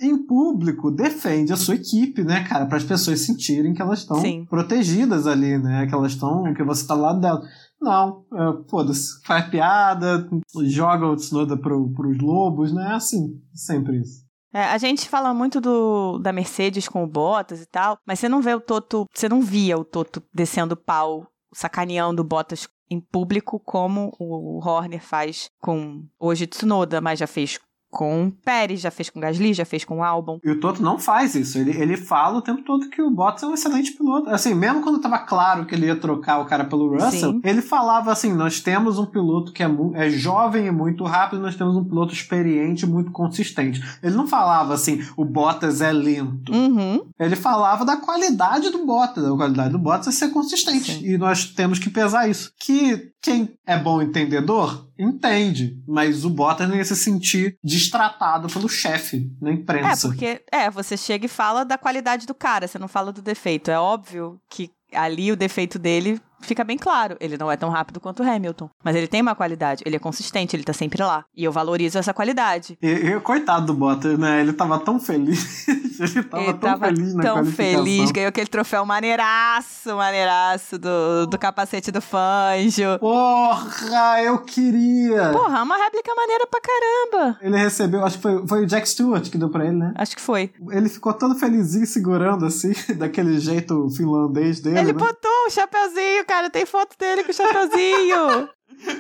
[0.00, 2.66] em público, defende a sua equipe, né, cara?
[2.66, 5.86] Para as pessoas sentirem que elas estão protegidas ali, né?
[5.86, 7.42] Que elas estão, que você tá do lado dela.
[7.80, 10.28] Não, é, foda-se, faz piada,
[10.64, 12.92] joga o Tsunoda pro, pros lobos, né?
[12.92, 14.24] É assim, sempre isso.
[14.52, 18.28] É, a gente fala muito do, da Mercedes com o Bottas e tal, mas você
[18.28, 23.00] não vê o Toto, você não via o Toto descendo pau, sacaneando o Bottas em
[23.00, 27.58] público como o Horner faz com hoje Tsunoda, mas já fez
[27.90, 30.38] com Pérez, já fez com Gasly, já fez com Albon.
[30.44, 31.58] E o Toto não faz isso.
[31.58, 34.28] Ele, ele fala o tempo todo que o Bottas é um excelente piloto.
[34.28, 37.40] Assim, mesmo quando tava claro que ele ia trocar o cara pelo Russell, Sim.
[37.44, 41.56] ele falava assim: nós temos um piloto que é, é jovem e muito rápido, nós
[41.56, 43.82] temos um piloto experiente e muito consistente.
[44.02, 46.52] Ele não falava assim, o Bottas é lento.
[46.52, 47.06] Uhum.
[47.18, 49.24] Ele falava da qualidade do Bottas.
[49.24, 50.92] A qualidade do Bottas é ser consistente.
[50.92, 51.06] Sim.
[51.06, 52.52] E nós temos que pesar isso.
[52.60, 55.78] Que quem é bom entendedor, entende.
[55.86, 60.08] Mas o Bottas ia se sentir destratado pelo chefe na É, imprensa.
[60.08, 63.70] porque é, você chega e fala da qualidade do cara, você não fala do defeito.
[63.70, 67.16] É óbvio que ali o defeito dele fica bem claro.
[67.20, 69.98] Ele não é tão rápido quanto o Hamilton, mas ele tem uma qualidade, ele é
[69.98, 71.24] consistente, ele tá sempre lá.
[71.36, 72.78] E eu valorizo essa qualidade.
[72.82, 74.40] E, e, coitado do Bottas, né?
[74.40, 75.66] Ele tava tão feliz.
[75.98, 81.26] ele tava ele tão tava feliz na tão feliz, ganhou aquele troféu maneiraço, maneiraço do,
[81.26, 82.98] do capacete do Fanjo.
[83.00, 85.30] Porra, eu queria!
[85.30, 87.38] Porra, uma réplica maneira pra caramba.
[87.40, 89.92] Ele recebeu, acho que foi, foi o Jack Stewart que deu pra ele, né?
[89.96, 90.52] Acho que foi.
[90.70, 94.78] Ele ficou todo felizinho segurando assim, daquele jeito finlandês dele.
[94.78, 94.98] Ele né?
[94.98, 96.50] botou o chapeuzinho, cara.
[96.50, 98.48] Tem foto dele com o chapeuzinho.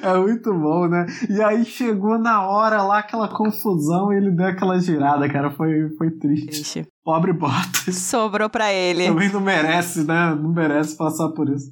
[0.02, 1.06] É muito bom, né?
[1.28, 5.50] E aí chegou na hora lá aquela confusão e ele deu aquela girada, cara.
[5.50, 6.46] Foi, foi triste.
[6.46, 6.86] Triste.
[7.04, 7.94] Pobre Bottas.
[7.96, 9.06] Sobrou pra ele.
[9.06, 10.34] Também não merece, né?
[10.34, 11.70] Não merece passar por isso.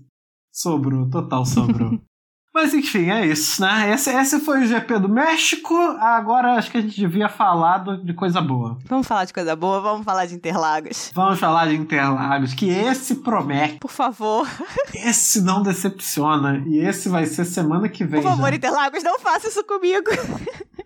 [0.53, 1.99] Sobrou, total sobrou.
[2.55, 3.93] Mas enfim, é isso, né?
[3.93, 5.75] Esse, esse foi o GP do México.
[6.01, 8.79] Agora acho que a gente devia falar do- de coisa boa.
[8.89, 11.11] Vamos falar de coisa boa, vamos falar de Interlagos.
[11.13, 14.47] Vamos falar de Interlagos, que esse promete, Por favor,
[14.95, 16.63] esse não decepciona.
[16.67, 18.23] E esse vai ser semana que vem.
[18.23, 18.55] por favor, já.
[18.57, 20.11] Interlagos, não faça isso comigo.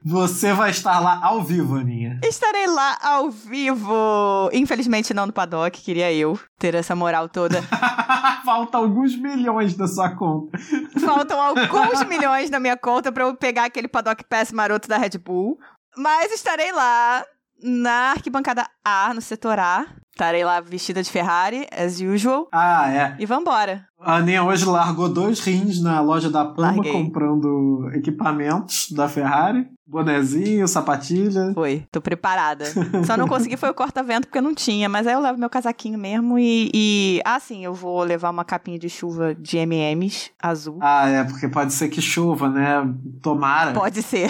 [0.02, 2.18] Você vai estar lá ao vivo, Aninha.
[2.24, 4.48] Estarei lá ao vivo.
[4.54, 7.60] Infelizmente não no paddock, queria eu ter essa moral toda.
[8.42, 10.58] Falta alguns milhões da sua conta.
[11.04, 11.57] Faltam alguns
[12.04, 15.58] milhões na minha conta pra eu pegar aquele paddock pass maroto da Red Bull.
[15.96, 17.24] Mas estarei lá
[17.62, 19.86] na arquibancada A, no setor A.
[20.18, 22.48] Estarei lá vestida de Ferrari, as usual.
[22.50, 23.16] Ah, é.
[23.20, 23.86] E vambora.
[24.00, 26.92] A Aninha hoje largou dois rins na loja da Puma Larguei.
[26.92, 29.68] comprando equipamentos da Ferrari.
[29.86, 31.52] Bonezinho, sapatilha.
[31.54, 32.64] Foi, tô preparada.
[33.06, 35.48] Só não consegui foi o corta-vento porque eu não tinha, mas aí eu levo meu
[35.48, 37.22] casaquinho mesmo e, e.
[37.24, 40.78] Ah, sim, eu vou levar uma capinha de chuva de MMs azul.
[40.82, 42.86] Ah, é, porque pode ser que chova, né?
[43.22, 43.72] Tomara.
[43.72, 44.28] Pode ser.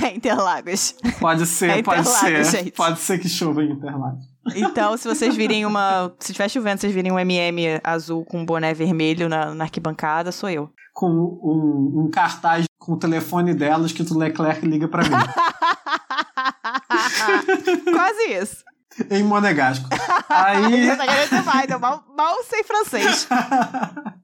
[0.00, 0.94] É Interlagos.
[1.20, 2.58] Pode ser, É pode Interlagos, ser.
[2.58, 2.70] gente.
[2.72, 4.24] Pode ser que chova em Interlagos.
[4.54, 6.12] Então, se vocês virem uma.
[6.18, 10.32] Se estiver chovendo, vocês virem um MM azul com um boné vermelho na, na arquibancada,
[10.32, 10.70] sou eu.
[10.92, 15.10] Com um, um cartaz com o telefone dela escrito Leclerc liga pra mim.
[17.92, 18.64] Quase isso.
[19.10, 19.88] em Monegasco.
[20.28, 20.88] Aí.
[21.28, 23.28] Demais, eu mal, mal sei francês.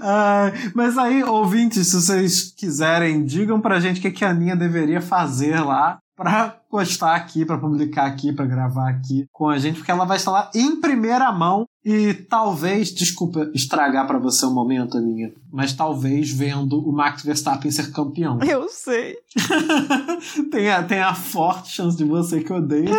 [0.00, 4.54] Ah, mas aí, ouvintes, se vocês quiserem, digam pra gente o que, que a Aninha
[4.54, 9.78] deveria fazer lá pra postar aqui, pra publicar aqui, pra gravar aqui com a gente,
[9.78, 14.50] porque ela vai estar lá em primeira mão e talvez, desculpa estragar pra você o
[14.50, 18.38] momento, Aninha, mas talvez vendo o Max Verstappen ser campeão.
[18.42, 19.16] Eu sei.
[20.50, 22.90] tem, a, tem a forte chance de você que odeia.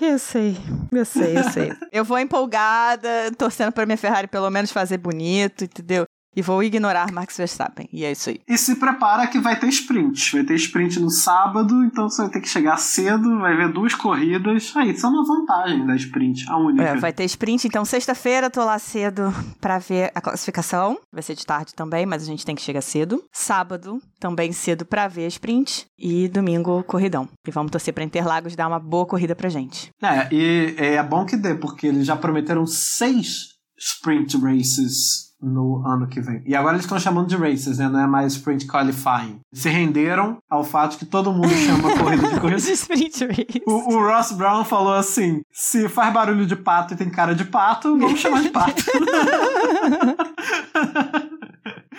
[0.00, 0.56] Eu sei,
[0.92, 1.72] eu sei, eu sei.
[1.92, 6.04] Eu vou empolgada, torcendo pra minha Ferrari pelo menos fazer bonito, entendeu?
[6.34, 7.88] E vou ignorar Max Verstappen.
[7.92, 8.40] E é isso aí.
[8.48, 10.32] E se prepara que vai ter sprint.
[10.32, 13.94] Vai ter sprint no sábado, então você vai ter que chegar cedo, vai ver duas
[13.94, 14.72] corridas.
[14.76, 16.82] Aí, isso é uma vantagem da sprint, a única.
[16.84, 20.98] É, vai ter sprint, então sexta-feira tô lá cedo pra ver a classificação.
[21.12, 23.22] Vai ser de tarde também, mas a gente tem que chegar cedo.
[23.32, 25.86] Sábado, também cedo pra ver a sprint.
[25.98, 27.28] E domingo, corridão.
[27.46, 29.90] E vamos torcer pra Interlagos dar uma boa corrida pra gente.
[30.02, 36.06] É, e é bom que dê, porque eles já prometeram seis sprint races no ano
[36.06, 36.42] que vem.
[36.46, 37.88] E agora eles estão chamando de races, né?
[37.88, 39.40] Não é mais sprint qualifying.
[39.52, 42.60] Se renderam ao fato que todo mundo chama corrida de corrida.
[42.60, 43.62] De sprint race.
[43.66, 47.44] O, o Ross Brown falou assim: se faz barulho de pato e tem cara de
[47.44, 48.82] pato, vamos chamar de pato.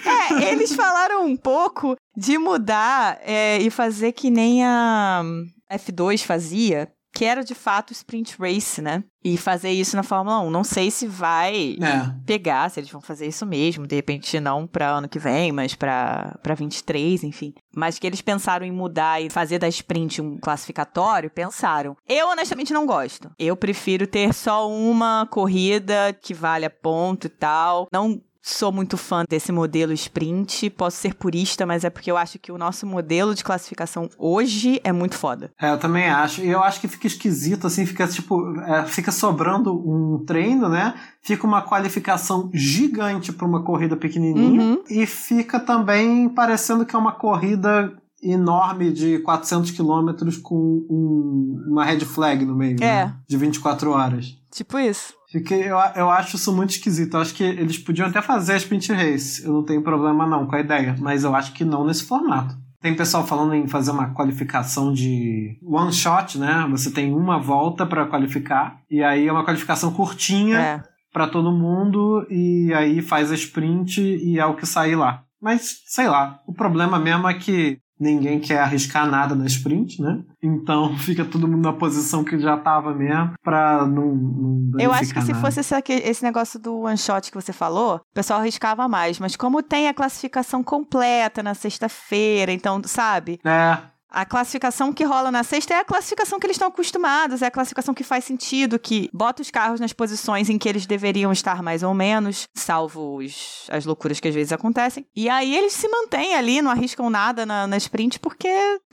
[0.05, 5.23] É, eles falaram um pouco de mudar é, e fazer que nem a
[5.71, 9.01] F2 fazia, que era de fato sprint race, né?
[9.23, 10.51] E fazer isso na Fórmula 1.
[10.51, 12.13] Não sei se vai é.
[12.25, 15.73] pegar, se eles vão fazer isso mesmo, de repente não para ano que vem, mas
[15.73, 17.53] para para 23, enfim.
[17.73, 21.95] Mas que eles pensaram em mudar e fazer da sprint um classificatório, pensaram.
[22.07, 23.31] Eu honestamente não gosto.
[23.39, 27.87] Eu prefiro ter só uma corrida que vale a ponto e tal.
[27.91, 30.69] Não sou muito fã desse modelo sprint.
[30.69, 34.79] Posso ser purista, mas é porque eu acho que o nosso modelo de classificação hoje
[34.83, 35.51] é muito foda.
[35.59, 36.41] É, eu também acho.
[36.41, 38.55] E eu acho que fica esquisito, assim, fica tipo.
[38.61, 40.93] é, fica sobrando um treino, né?
[41.23, 44.61] Fica uma qualificação gigante para uma corrida pequenininha.
[44.61, 44.83] Uhum.
[44.89, 50.55] E fica também parecendo que é uma corrida enorme de 400 quilômetros com
[50.89, 53.05] um- uma red flag no meio, É.
[53.05, 53.15] né?
[53.27, 54.35] De 24 horas.
[54.51, 55.13] Tipo isso.
[55.35, 57.15] Fiquei, eu, eu acho isso muito esquisito.
[57.17, 59.43] Eu acho que eles podiam até fazer a sprint race.
[59.43, 62.55] Eu não tenho problema não com a ideia, mas eu acho que não nesse formato.
[62.81, 66.65] Tem pessoal falando em fazer uma qualificação de one shot, né?
[66.71, 70.83] Você tem uma volta para qualificar e aí é uma qualificação curtinha É.
[71.11, 75.23] para todo mundo e aí faz a sprint e é o que sair lá.
[75.41, 80.21] Mas sei lá, o problema mesmo é que ninguém quer arriscar nada na sprint, né?
[80.41, 85.09] Então fica todo mundo na posição que já tava mesmo pra não, não Eu acho
[85.09, 85.41] que danificar se nada.
[85.41, 89.19] fosse esse, esse negócio do one shot que você falou, o pessoal arriscava mais.
[89.19, 93.39] Mas como tem a classificação completa na sexta-feira, então, sabe?
[93.45, 93.77] É,
[94.15, 97.51] A classificação que rola na sexta é a classificação que eles estão acostumados, é a
[97.51, 101.61] classificação que faz sentido, que bota os carros nas posições em que eles deveriam estar
[101.61, 105.05] mais ou menos, salvo os- as loucuras que às vezes acontecem.
[105.13, 108.47] E aí eles se mantêm ali, não arriscam nada na, na sprint, porque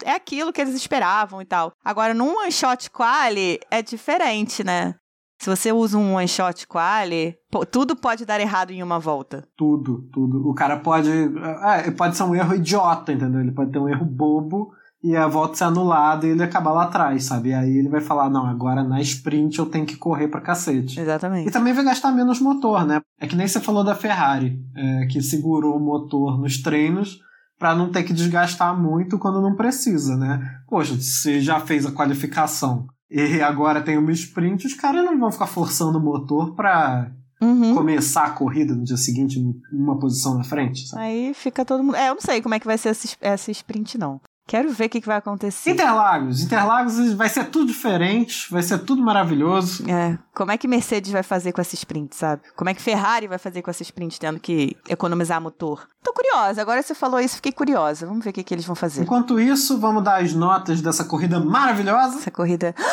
[0.04, 1.72] é aquilo que eles esperavam e tal.
[1.84, 4.96] Agora, num one shot quali, é diferente, né?
[5.40, 7.36] Se você usa um one shot quali,
[7.70, 9.46] tudo pode dar errado em uma volta.
[9.56, 10.48] tudo, tudo.
[10.48, 11.10] O cara pode.
[11.10, 13.40] É, pode ser um erro idiota, entendeu?
[13.40, 16.84] Ele pode ter um erro bobo e a volta ser anulada e ele acabar lá
[16.84, 17.48] atrás, sabe?
[17.50, 20.98] E aí ele vai falar: não, agora na sprint eu tenho que correr pra cacete.
[20.98, 21.50] E Exatamente.
[21.50, 23.00] também vai gastar menos motor, né?
[23.20, 27.18] É que nem você falou da Ferrari, é, que segurou o motor nos treinos
[27.58, 30.40] pra não ter que desgastar muito quando não precisa, né?
[30.68, 35.30] Poxa, você já fez a qualificação e agora tem uma sprint, os caras não vão
[35.30, 37.10] ficar forçando o motor pra
[37.40, 37.74] Uhum.
[37.74, 39.36] começar a corrida no dia seguinte
[39.72, 41.02] numa posição na frente, sabe?
[41.02, 41.96] Aí fica todo mundo.
[41.96, 44.20] É, eu não sei como é que vai ser essa, es- essa sprint, não.
[44.46, 45.70] Quero ver o que, que vai acontecer.
[45.70, 46.42] Interlagos.
[46.42, 49.88] Interlagos vai ser tudo diferente, vai ser tudo maravilhoso.
[49.88, 52.42] É, como é que Mercedes vai fazer com essa sprint, sabe?
[52.56, 55.86] Como é que Ferrari vai fazer com essa sprint, tendo que economizar motor?
[56.02, 58.06] Tô curiosa, agora você falou isso, fiquei curiosa.
[58.06, 59.02] Vamos ver o que, que eles vão fazer.
[59.02, 62.18] Enquanto isso, vamos dar as notas dessa corrida maravilhosa.
[62.18, 62.74] Essa corrida.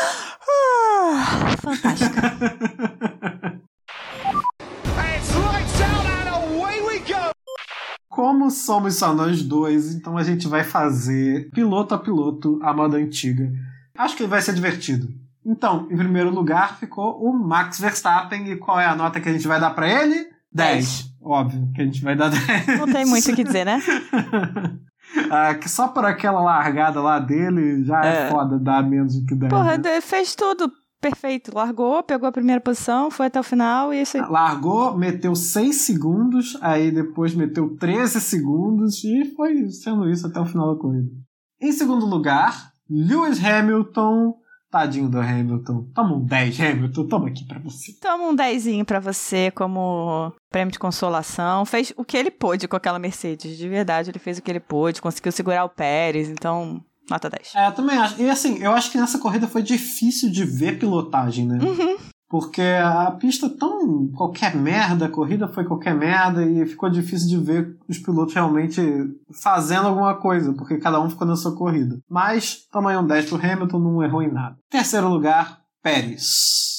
[1.12, 2.22] Ah, fantástica.
[8.20, 12.98] Como somos só nós dois, então a gente vai fazer piloto a piloto a moda
[12.98, 13.50] antiga.
[13.98, 15.08] Acho que vai ser divertido.
[15.46, 18.52] Então, em primeiro lugar ficou o Max Verstappen.
[18.52, 20.28] E qual é a nota que a gente vai dar pra ele?
[20.52, 21.14] 10.
[21.22, 22.80] Óbvio que a gente vai dar 10.
[22.80, 23.80] Não tem muito o que dizer, né?
[25.32, 28.30] Ah, que só por aquela largada lá dele já é, É.
[28.30, 29.50] foda dar menos do que 10.
[29.50, 30.02] Porra, né?
[30.02, 31.54] fez tudo perfeito.
[31.54, 34.30] Largou, pegou a primeira posição, foi até o final e é isso aí.
[34.30, 40.46] Largou, meteu 6 segundos, aí depois meteu 13 segundos e foi sendo isso até o
[40.46, 41.10] final da corrida.
[41.62, 44.36] Em segundo lugar, Lewis Hamilton.
[44.72, 45.88] Tadinho do Hamilton.
[45.96, 47.08] Toma um 10, Hamilton.
[47.08, 47.92] Toma aqui pra você.
[48.00, 51.66] Toma um dezinho pra você como prêmio de consolação.
[51.66, 53.58] Fez o que ele pôde com aquela Mercedes.
[53.58, 55.02] De verdade, ele fez o que ele pôde.
[55.02, 56.30] Conseguiu segurar o Pérez.
[56.30, 57.54] Então, nota 10.
[57.56, 58.22] É, eu também acho.
[58.22, 61.60] E assim, eu acho que nessa corrida foi difícil de ver pilotagem, né?
[61.62, 61.98] Uhum.
[62.30, 67.38] Porque a pista tão qualquer merda, a corrida foi qualquer merda e ficou difícil de
[67.38, 68.80] ver os pilotos realmente
[69.42, 72.00] fazendo alguma coisa, porque cada um ficou na sua corrida.
[72.08, 72.68] Mas,
[73.00, 74.56] um 10 pro Hamilton, não errou em nada.
[74.70, 76.79] Terceiro lugar, Pérez.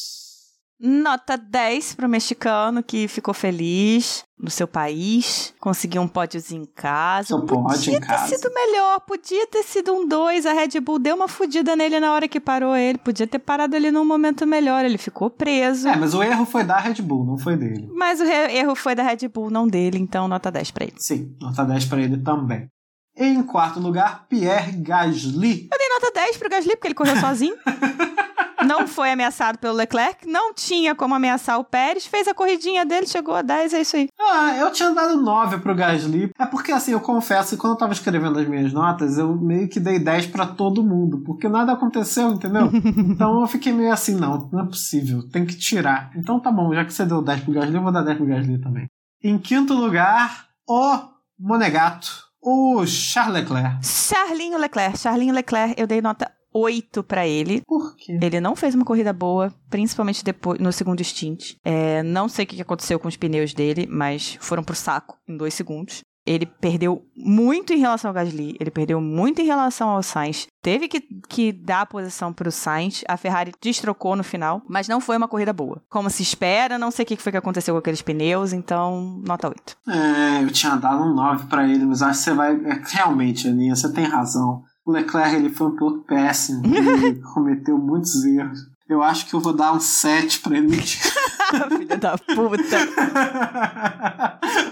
[0.83, 7.39] Nota 10 pro mexicano que ficou feliz no seu país, conseguiu um pódiozinho em casa.
[7.39, 8.31] Pódio podia em casa.
[8.31, 10.47] ter sido melhor, podia ter sido um 2.
[10.47, 12.97] A Red Bull deu uma fudida nele na hora que parou ele.
[12.97, 14.83] Podia ter parado ele num momento melhor.
[14.83, 15.87] Ele ficou preso.
[15.87, 17.87] É, mas o erro foi da Red Bull, não foi dele.
[17.93, 19.99] Mas o erro foi da Red Bull, não dele.
[19.99, 20.95] Então, nota 10 pra ele.
[20.97, 22.69] Sim, nota 10 pra ele também.
[23.15, 25.69] Em quarto lugar, Pierre Gasly.
[25.71, 27.55] Eu dei nota 10 pro Gasly, porque ele correu sozinho.
[28.67, 33.07] não foi ameaçado pelo Leclerc, não tinha como ameaçar o Pérez, fez a corridinha dele,
[33.07, 34.09] chegou a 10, é isso aí.
[34.19, 36.31] Ah, eu tinha dado 9 pro Gasly.
[36.39, 39.69] É porque, assim, eu confesso que quando eu tava escrevendo as minhas notas, eu meio
[39.69, 42.71] que dei 10 pra todo mundo, porque nada aconteceu, entendeu?
[42.97, 46.11] então eu fiquei meio assim, não, não é possível, tem que tirar.
[46.17, 48.27] Então tá bom, já que você deu 10 pro Gasly, eu vou dar 10 pro
[48.27, 48.87] Gasly também.
[49.23, 50.99] Em quinto lugar, o
[51.39, 53.87] Monegato, o Charles Leclerc.
[53.87, 57.63] Charlinho Leclerc, Charlinho Leclerc, eu dei nota 8 pra ele.
[57.67, 58.19] Por quê?
[58.21, 61.55] Ele não fez uma corrida boa, principalmente depois no segundo stint.
[61.65, 65.37] É, não sei o que aconteceu com os pneus dele, mas foram pro saco em
[65.37, 66.03] dois segundos.
[66.27, 70.47] Ele perdeu muito em relação ao Gasly, ele perdeu muito em relação ao Sainz.
[70.63, 75.01] Teve que, que dar a posição pro Sainz, a Ferrari destrocou no final, mas não
[75.01, 75.83] foi uma corrida boa.
[75.89, 79.49] Como se espera, não sei o que foi que aconteceu com aqueles pneus, então nota
[79.49, 79.77] 8.
[79.89, 82.55] É, eu tinha dado um 9 pra ele, mas acho que você vai.
[82.55, 84.63] é, realmente, Aninha, você tem razão.
[84.85, 86.63] O Leclerc ele foi um piloto péssimo.
[86.67, 88.61] Ele cometeu muitos erros.
[88.89, 90.77] Eu acho que eu vou dar um 7 pra ele.
[91.79, 92.77] Filha da puta.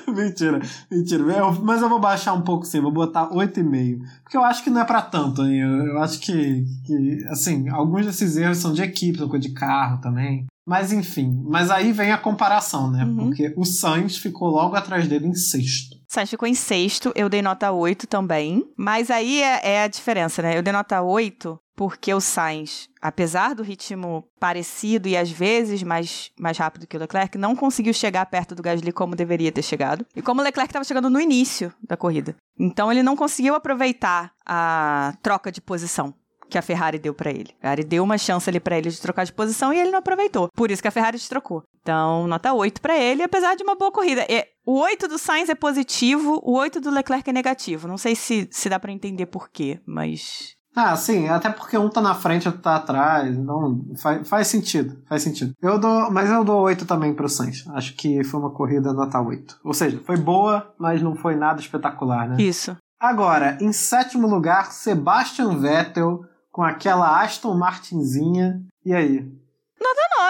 [0.12, 1.22] mentira, mentira.
[1.24, 4.00] Eu- mas eu vou baixar um pouco sim, vou botar 8,5.
[4.22, 5.60] Porque eu acho que não é pra tanto, hein?
[5.60, 10.00] Eu, eu acho que, que, assim, alguns desses erros são de equipe, são de carro
[10.00, 10.46] também.
[10.66, 13.04] Mas enfim, mas aí vem a comparação, né?
[13.04, 13.16] Uhum.
[13.16, 15.96] Porque o Sainz ficou logo atrás dele em sexto.
[16.08, 18.66] Sainz ficou em sexto, eu dei nota 8 também.
[18.76, 20.56] Mas aí é, é a diferença, né?
[20.56, 26.32] Eu dei nota 8 porque o Sainz, apesar do ritmo parecido e às vezes mais,
[26.36, 30.04] mais rápido que o Leclerc, não conseguiu chegar perto do Gasly como deveria ter chegado.
[30.16, 32.34] E como o Leclerc estava chegando no início da corrida.
[32.58, 36.12] Então ele não conseguiu aproveitar a troca de posição
[36.48, 37.54] que a Ferrari deu pra ele.
[37.58, 39.98] A Ferrari deu uma chance ali pra ele de trocar de posição e ele não
[39.98, 40.48] aproveitou.
[40.54, 41.62] Por isso que a Ferrari destrocou.
[41.82, 44.22] Então, nota 8 pra ele, apesar de uma boa corrida.
[44.28, 47.88] É, o 8 do Sainz é positivo, o 8 do Leclerc é negativo.
[47.88, 51.88] Não sei se, se dá pra entender por quê, mas Ah, sim, até porque um
[51.88, 53.34] tá na frente, outro tá atrás.
[53.34, 55.52] Então faz, faz sentido, faz sentido.
[55.62, 57.66] Eu dou, mas eu dou 8 também pro Sainz.
[57.70, 59.60] Acho que foi uma corrida nota 8.
[59.64, 62.36] Ou seja, foi boa, mas não foi nada espetacular, né?
[62.38, 62.76] isso.
[63.00, 66.20] Agora, em sétimo lugar, Sebastian Vettel
[66.58, 68.60] com aquela Aston Martinzinha.
[68.84, 69.24] E aí?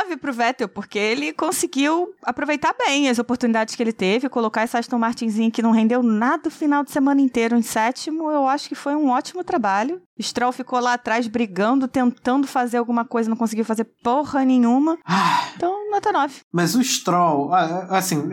[0.04, 4.78] 9 pro Vettel, porque ele conseguiu aproveitar bem as oportunidades que ele teve, colocar essa
[4.78, 8.68] Aston Martinzinha que não rendeu nada o final de semana inteiro em sétimo, eu acho
[8.68, 10.02] que foi um ótimo trabalho.
[10.20, 14.98] Stroll ficou lá atrás brigando, tentando fazer alguma coisa, não conseguiu fazer porra nenhuma.
[15.06, 16.42] Ah, Então, nota 9.
[16.52, 18.28] mas o Stroll, ah, assim,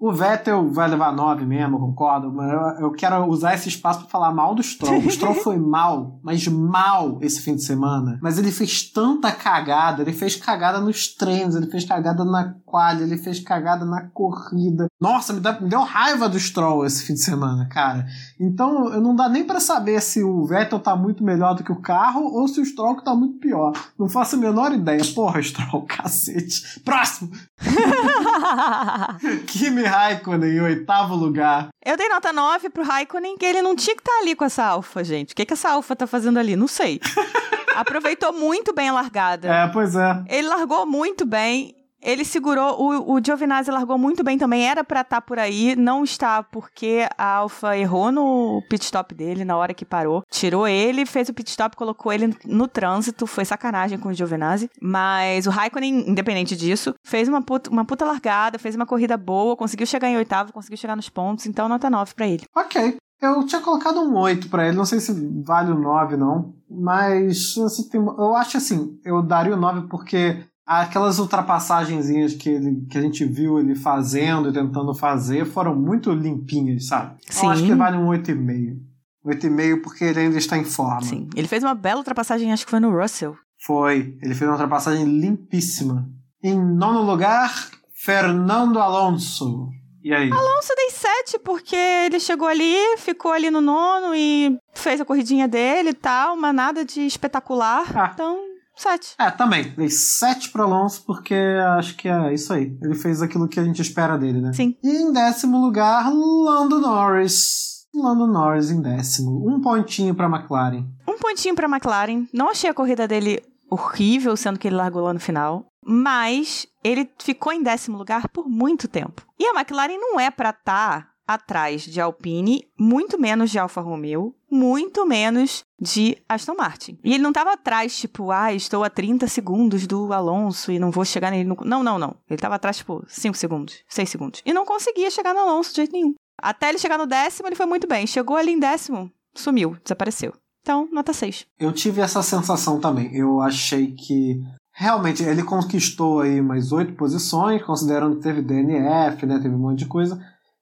[0.00, 4.00] o Vettel vai levar 9 mesmo, eu concordo, mas eu, eu quero usar esse espaço
[4.00, 4.98] pra falar mal do Stroll.
[4.98, 8.18] O Stroll foi mal, mas mal esse fim de semana.
[8.22, 13.02] Mas ele fez tanta cagada, ele fez cagada nos treinos, ele fez cagada na quali,
[13.02, 14.86] ele fez cagada na corrida.
[15.00, 18.06] Nossa, me, dá- me deu raiva do Stroll esse fim de semana, cara.
[18.38, 21.72] Então, eu não dá nem pra saber se o Vettel tá muito melhor do que
[21.72, 23.72] o carro ou se o Stroll que tá muito pior.
[23.98, 25.00] Não faço a menor ideia.
[25.14, 26.80] Porra, Stroll, cacete.
[26.84, 27.30] Próximo!
[29.46, 31.68] Kimi Raikkonen em oitavo lugar.
[31.84, 34.64] Eu dei nota 9 pro Raikkonen, que ele não tinha que estar ali com essa
[34.64, 35.32] alfa, gente.
[35.32, 36.56] O que, que essa alfa tá fazendo ali?
[36.56, 37.00] Não sei.
[37.74, 39.48] Aproveitou muito bem a largada.
[39.48, 40.24] É, pois é.
[40.28, 41.74] Ele largou muito bem.
[42.02, 46.02] Ele segurou, o, o Giovinazzi largou muito bem também, era pra estar por aí, não
[46.02, 50.22] está porque a Alfa errou no pit stop dele na hora que parou.
[50.30, 54.70] Tirou ele, fez o pit stop, colocou ele no trânsito, foi sacanagem com o Giovinazzi.
[54.80, 59.56] Mas o Raikkonen, independente disso, fez uma puta, uma puta largada, fez uma corrida boa,
[59.56, 62.44] conseguiu chegar em oitavo, conseguiu chegar nos pontos, então nota 9 pra ele.
[62.56, 62.96] Ok.
[63.20, 65.12] Eu tinha colocado um 8 pra ele, não sei se
[65.44, 70.42] vale o 9 não, mas assim, eu acho assim, eu daria o 9 porque
[70.78, 76.12] aquelas ultrapassagenzinhas que, ele, que a gente viu ele fazendo e tentando fazer foram muito
[76.12, 77.16] limpinhas, sabe?
[77.28, 77.46] Sim.
[77.46, 78.78] Eu acho que vale um 8,5.
[79.26, 81.02] 8,5 porque ele ainda está em forma.
[81.02, 81.28] Sim.
[81.34, 83.36] Ele fez uma bela ultrapassagem, acho que foi no Russell.
[83.66, 84.16] Foi.
[84.22, 86.08] Ele fez uma ultrapassagem limpíssima.
[86.40, 89.68] Em nono lugar, Fernando Alonso.
[90.04, 90.30] E aí?
[90.30, 95.48] Alonso dei 7 porque ele chegou ali, ficou ali no nono e fez a corridinha
[95.48, 97.84] dele e tal, mas nada de espetacular.
[97.94, 98.10] Ah.
[98.14, 98.49] Então,
[98.82, 99.14] 7.
[99.18, 99.74] É, também.
[99.76, 101.34] Dei 7 pro Alonso porque
[101.78, 102.76] acho que é isso aí.
[102.82, 104.52] Ele fez aquilo que a gente espera dele, né?
[104.52, 104.76] Sim.
[104.82, 107.86] E em décimo lugar, Lando Norris.
[107.94, 109.48] Lando Norris em décimo.
[109.48, 110.86] Um pontinho pra McLaren.
[111.08, 112.26] Um pontinho pra McLaren.
[112.32, 115.66] Não achei a corrida dele horrível, sendo que ele largou lá no final.
[115.82, 119.26] mas ele ficou em décimo lugar por muito tempo.
[119.38, 123.80] E a McLaren não é para estar tá atrás de Alpine, muito menos de Alfa
[123.80, 126.98] Romeo, muito menos de Aston Martin.
[127.04, 130.90] E ele não estava atrás, tipo, ah, estou a 30 segundos do Alonso e não
[130.90, 131.48] vou chegar nele.
[131.64, 132.16] Não, não, não.
[132.28, 134.42] Ele estava atrás, tipo, 5 segundos, 6 segundos.
[134.44, 136.14] E não conseguia chegar no Alonso de jeito nenhum.
[136.40, 138.06] Até ele chegar no décimo, ele foi muito bem.
[138.06, 140.32] Chegou ali em décimo, sumiu, desapareceu.
[140.62, 141.46] Então, nota 6.
[141.58, 143.14] Eu tive essa sensação também.
[143.14, 144.40] Eu achei que
[144.72, 149.38] realmente ele conquistou aí mais oito posições, considerando que teve DNF, né?
[149.38, 150.20] Teve um monte de coisa.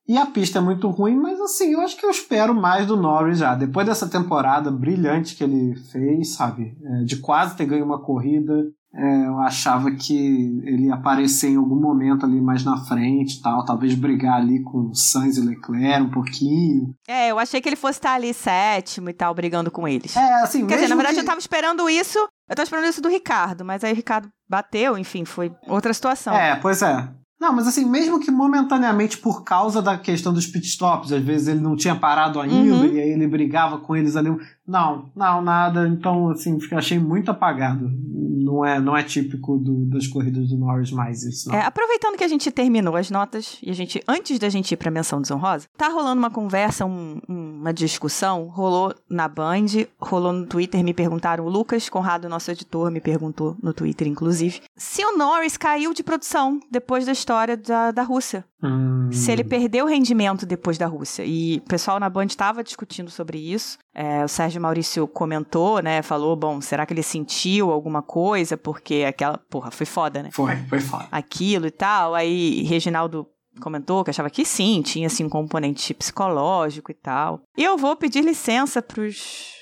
[0.08, 2.96] E a pista é muito ruim, mas assim, eu acho que eu espero mais do
[2.96, 3.54] Norris já.
[3.54, 6.74] Depois dessa temporada brilhante que ele fez, sabe?
[6.82, 8.54] É, de quase ter ganho uma corrida,
[8.94, 10.16] é, eu achava que
[10.64, 14.94] ele ia aparecer em algum momento ali mais na frente tal, talvez brigar ali com
[14.94, 16.94] Sainz e Leclerc um pouquinho.
[17.06, 20.16] É, eu achei que ele fosse estar ali sétimo e tal, brigando com eles.
[20.16, 21.20] É, assim, Quer dizer, na verdade que...
[21.20, 24.96] eu tava esperando isso, eu tava esperando isso do Ricardo, mas aí o Ricardo bateu,
[24.96, 26.34] enfim, foi outra situação.
[26.34, 27.06] É, pois é.
[27.40, 31.60] Não, mas assim, mesmo que momentaneamente por causa da questão dos pitstops, às vezes ele
[31.60, 32.86] não tinha parado ainda uhum.
[32.86, 34.30] e aí ele brigava com eles ali.
[34.68, 35.88] Não, não, nada.
[35.88, 37.90] Então, assim, achei muito apagado.
[37.90, 41.50] Não é, não é típico do, das corridas do Norris mais isso.
[41.54, 44.76] É, aproveitando que a gente terminou as notas e a gente, antes da gente ir
[44.76, 49.66] pra menção desonrosa, tá rolando uma conversa, um, uma discussão, rolou na Band,
[49.98, 54.60] rolou no Twitter, me perguntaram, o Lucas Conrado, nosso editor, me perguntou no Twitter, inclusive,
[54.76, 58.44] se o Norris caiu de produção depois da história da, da Rússia.
[58.62, 59.10] Hum.
[59.12, 61.24] Se ele perdeu o rendimento depois da Rússia.
[61.24, 63.78] E o pessoal na Band estava discutindo sobre isso.
[63.94, 66.02] É, o Sérgio Maurício comentou, né?
[66.02, 68.56] Falou, bom, será que ele sentiu alguma coisa?
[68.56, 70.30] Porque aquela, porra, foi foda, né?
[70.32, 71.06] Foi, foi foda.
[71.10, 72.14] Aquilo e tal.
[72.14, 73.26] Aí Reginaldo
[73.60, 77.40] comentou que achava que sim, tinha assim um componente psicológico e tal.
[77.56, 79.57] E eu vou pedir licença pros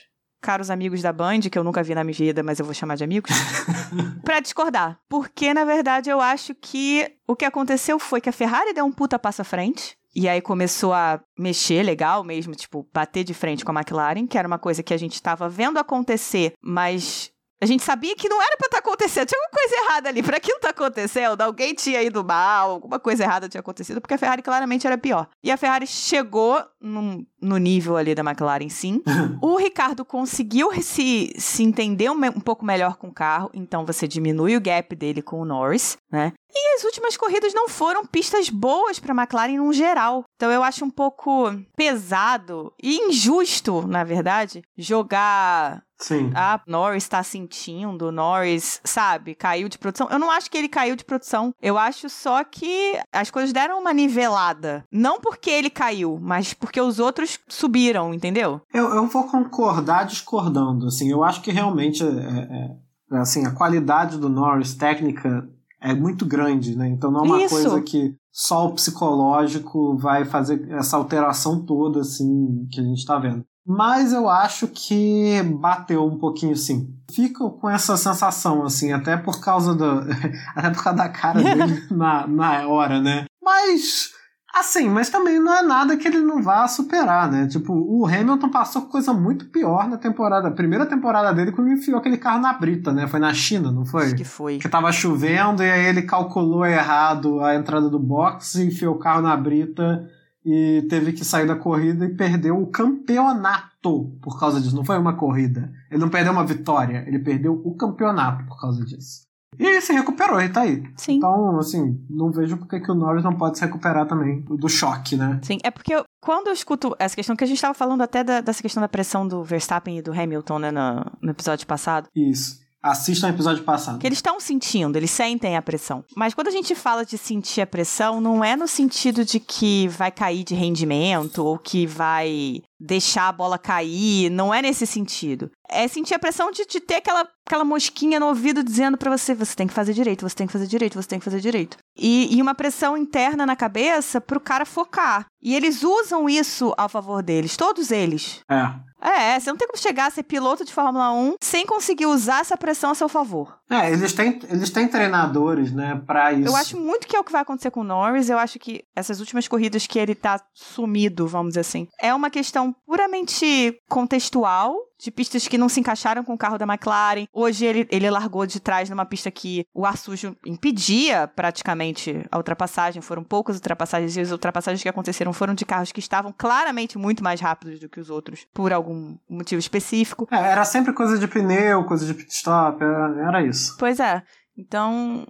[0.47, 2.95] caros amigos da Band, que eu nunca vi na minha vida, mas eu vou chamar
[2.95, 3.33] de amigos,
[4.23, 4.97] para discordar.
[5.09, 8.93] Porque, na verdade, eu acho que o que aconteceu foi que a Ferrari deu um
[8.93, 9.99] puta passo à frente.
[10.15, 14.39] E aí começou a mexer legal mesmo, tipo, bater de frente com a McLaren, que
[14.39, 18.41] era uma coisa que a gente estava vendo acontecer, mas a gente sabia que não
[18.41, 19.27] era pra estar tá acontecendo.
[19.27, 20.23] Tinha alguma coisa errada ali.
[20.23, 24.19] Pra aquilo tá acontecendo, alguém tinha ido mal, alguma coisa errada tinha acontecido, porque a
[24.19, 25.29] Ferrari claramente era pior.
[25.43, 29.03] E a Ferrari chegou num, no nível ali da McLaren, sim.
[29.41, 34.07] o Ricardo conseguiu se, se entender um, um pouco melhor com o carro, então você
[34.07, 36.33] diminui o gap dele com o Norris, né?
[36.59, 40.25] E as últimas corridas não foram pistas boas para a McLaren no geral.
[40.37, 46.31] Então eu acho um pouco pesado e injusto, na verdade, jogar Sim.
[46.35, 50.09] Ah, Norris está sentindo, Norris, sabe, caiu de produção.
[50.11, 51.55] Eu não acho que ele caiu de produção.
[51.61, 54.85] Eu acho só que as coisas deram uma nivelada.
[54.93, 58.61] Não porque ele caiu, mas porque os outros subiram, entendeu?
[58.73, 60.87] Eu, eu vou concordar discordando.
[60.87, 65.49] Assim, eu acho que realmente é, é, é assim, a qualidade do Norris técnica
[65.81, 66.89] é muito grande, né?
[66.89, 67.55] Então não é uma Isso.
[67.55, 73.19] coisa que só o psicológico vai fazer essa alteração toda, assim, que a gente está
[73.19, 76.95] vendo mas eu acho que bateu um pouquinho sim.
[77.11, 80.03] Fico com essa sensação, assim, até por causa do.
[80.55, 83.25] até por causa da cara dele na, na hora, né?
[83.43, 84.15] Mas.
[84.55, 87.47] Assim, mas também não é nada que ele não vá superar, né?
[87.47, 90.51] Tipo, o Hamilton passou coisa muito pior na temporada.
[90.51, 93.07] Primeira temporada dele, quando enfiou aquele carro na brita, né?
[93.07, 94.07] Foi na China, não foi?
[94.07, 94.57] Acho que foi.
[94.59, 99.21] Que tava chovendo e aí ele calculou errado a entrada do box, enfiou o carro
[99.21, 100.09] na brita
[100.47, 104.77] e teve que sair da corrida e perdeu o campeonato por causa disso.
[104.77, 105.73] Não foi uma corrida.
[105.91, 109.27] Ele não perdeu uma vitória, ele perdeu o campeonato por causa disso.
[109.59, 110.85] E ele se recuperou, ele tá aí.
[110.97, 111.17] Sim.
[111.17, 115.17] Então, assim, não vejo porque que o Norris não pode se recuperar também do choque,
[115.17, 115.41] né?
[115.43, 118.23] Sim, é porque eu, quando eu escuto essa questão, que a gente estava falando até
[118.23, 122.07] da, dessa questão da pressão do Verstappen e do Hamilton, né, no, no episódio passado.
[122.15, 122.66] Isso.
[122.87, 123.99] Assista o episódio passado.
[123.99, 126.05] Que eles estão sentindo, eles sentem a pressão.
[126.17, 129.89] Mas quando a gente fala de sentir a pressão, não é no sentido de que
[129.89, 135.51] vai cair de rendimento ou que vai deixar a bola cair, não é nesse sentido.
[135.69, 139.35] É sentir a pressão de, de ter aquela, aquela mosquinha no ouvido dizendo para você:
[139.35, 141.77] você tem que fazer direito, você tem que fazer direito, você tem que fazer direito.
[141.99, 145.27] E, e uma pressão interna na cabeça pro cara focar.
[145.43, 148.41] E eles usam isso a favor deles, todos eles.
[148.49, 148.86] É.
[149.01, 152.41] É, você não tem como chegar a ser piloto de Fórmula 1 sem conseguir usar
[152.41, 153.59] essa pressão a seu favor.
[153.69, 156.49] É, eles têm, eles têm treinadores, né, pra isso.
[156.49, 158.31] Eu acho muito que é o que vai acontecer com o Norris.
[158.31, 162.31] Eu acho que essas últimas corridas que ele tá sumido, vamos dizer assim, é uma
[162.31, 167.27] questão puramente contextual de pistas que não se encaixaram com o carro da McLaren.
[167.33, 172.37] Hoje ele, ele largou de trás numa pista que o ar sujo impedia praticamente a
[172.37, 173.03] ultrapassagem.
[173.03, 177.23] Foram poucas ultrapassagens e as ultrapassagens que aconteceram foram de carros que estavam claramente muito
[177.23, 180.27] mais rápidos do que os outros, por algum motivo específico.
[180.31, 183.77] É, era sempre coisa de pneu, coisa de pit stop, era, era isso.
[183.79, 184.23] Pois é.
[184.59, 185.27] Então,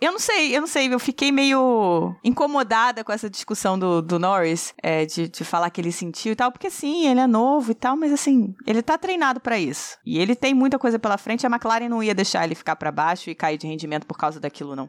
[0.00, 4.18] eu não sei, eu não sei, eu fiquei meio incomodada com essa discussão do, do
[4.18, 7.72] Norris, é, de, de falar que ele sentiu e tal, porque sim, ele é novo
[7.72, 9.96] e tal, mas assim, ele tá treinado pra isso.
[10.06, 12.92] E ele tem muita coisa pela frente, a McLaren não ia deixar ele ficar pra
[12.92, 14.88] baixo e cair de rendimento por causa daquilo, não.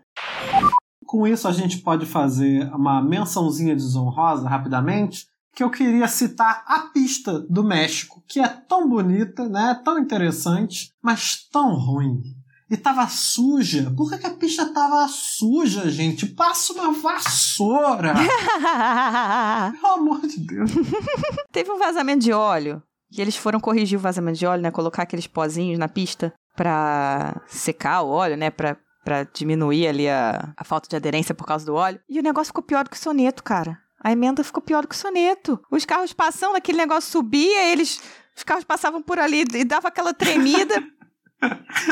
[1.06, 5.26] Com isso, a gente pode fazer uma mençãozinha desonrosa rapidamente,
[5.56, 10.92] que eu queria citar a pista do México, que é tão bonita, né, tão interessante,
[11.02, 12.22] mas tão ruim.
[12.70, 13.92] E tava suja.
[13.98, 16.28] Por que, que a pista tava suja, gente?
[16.28, 18.14] Passa uma vassoura!
[19.82, 20.72] Pelo amor de Deus.
[21.52, 25.04] Teve um vazamento de óleo, e eles foram corrigir o vazamento de óleo, né, colocar
[25.04, 30.64] aqueles pozinhos na pista pra secar o óleo, né, pra, pra diminuir ali a, a
[30.64, 32.00] falta de aderência por causa do óleo.
[32.08, 33.80] E o negócio ficou pior do que o soneto, cara.
[34.02, 35.60] A emenda ficou pior do que o soneto.
[35.72, 38.02] Os carros passando, aquele negócio subia, eles.
[38.36, 40.82] Os carros passavam por ali e dava aquela tremida.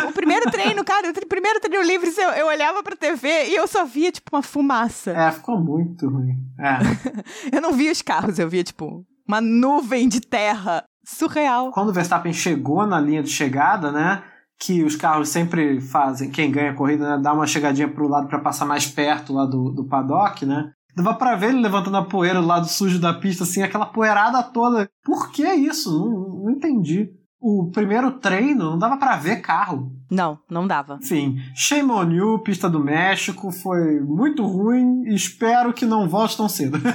[0.08, 3.68] o primeiro treino, cara, o primeiro treino livre, eu, eu olhava pra TV e eu
[3.68, 5.12] só via, tipo, uma fumaça.
[5.12, 6.36] É, ficou muito ruim.
[6.60, 6.78] É.
[7.56, 10.84] Eu não via os carros, eu via, tipo, uma nuvem de terra.
[11.06, 11.72] Surreal.
[11.72, 14.24] Quando o Verstappen chegou na linha de chegada, né?
[14.60, 18.28] Que os carros sempre fazem, quem ganha a corrida, né, dá uma chegadinha pro lado
[18.28, 20.72] para passar mais perto lá do, do paddock, né?
[20.95, 24.41] Dava pra ver ele levantando a poeira do lado sujo da pista, assim, aquela poeirada
[24.41, 24.89] toda.
[25.06, 25.91] Por que isso?
[25.91, 27.10] Não, não entendi.
[27.39, 29.91] O primeiro treino não dava pra ver carro.
[30.09, 30.97] Não, não dava.
[31.01, 36.35] Enfim, shame on you, pista do México, foi muito ruim e espero que não volte
[36.35, 36.79] tão cedo.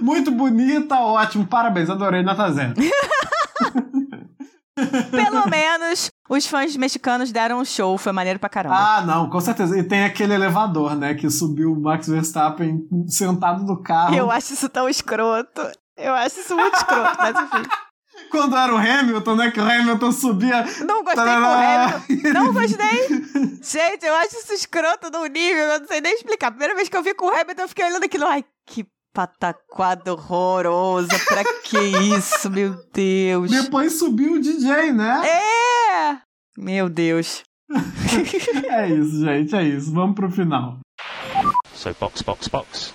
[0.00, 2.74] muito bonita, ótimo, parabéns, adorei, nota zero.
[5.10, 8.76] Pelo menos os fãs mexicanos deram um show, foi maneiro pra caramba.
[8.76, 9.78] Ah, não, com certeza.
[9.78, 14.14] E tem aquele elevador, né, que subiu o Max Verstappen sentado no carro.
[14.14, 15.60] Eu acho isso tão escroto.
[16.00, 17.68] Eu acho isso muito escroto, mas enfim.
[18.30, 20.64] Quando era o Hamilton, né, que o Hamilton subia...
[20.86, 22.32] Não gostei com o Hamilton.
[22.32, 23.08] Não gostei.
[23.62, 26.50] Gente, eu acho isso escroto num nível, eu não sei nem explicar.
[26.50, 28.26] Primeira vez que eu vi com o Hamilton, eu fiquei olhando aquilo.
[28.26, 31.18] Ai, que pataquada horrorosa.
[31.26, 33.50] Pra que isso, meu Deus?
[33.50, 35.22] Depois subiu o DJ, né?
[35.26, 36.18] É!
[36.56, 37.42] Meu Deus.
[38.68, 39.92] é isso, gente, é isso.
[39.92, 40.78] Vamos pro final.
[41.74, 42.92] So box, box, box.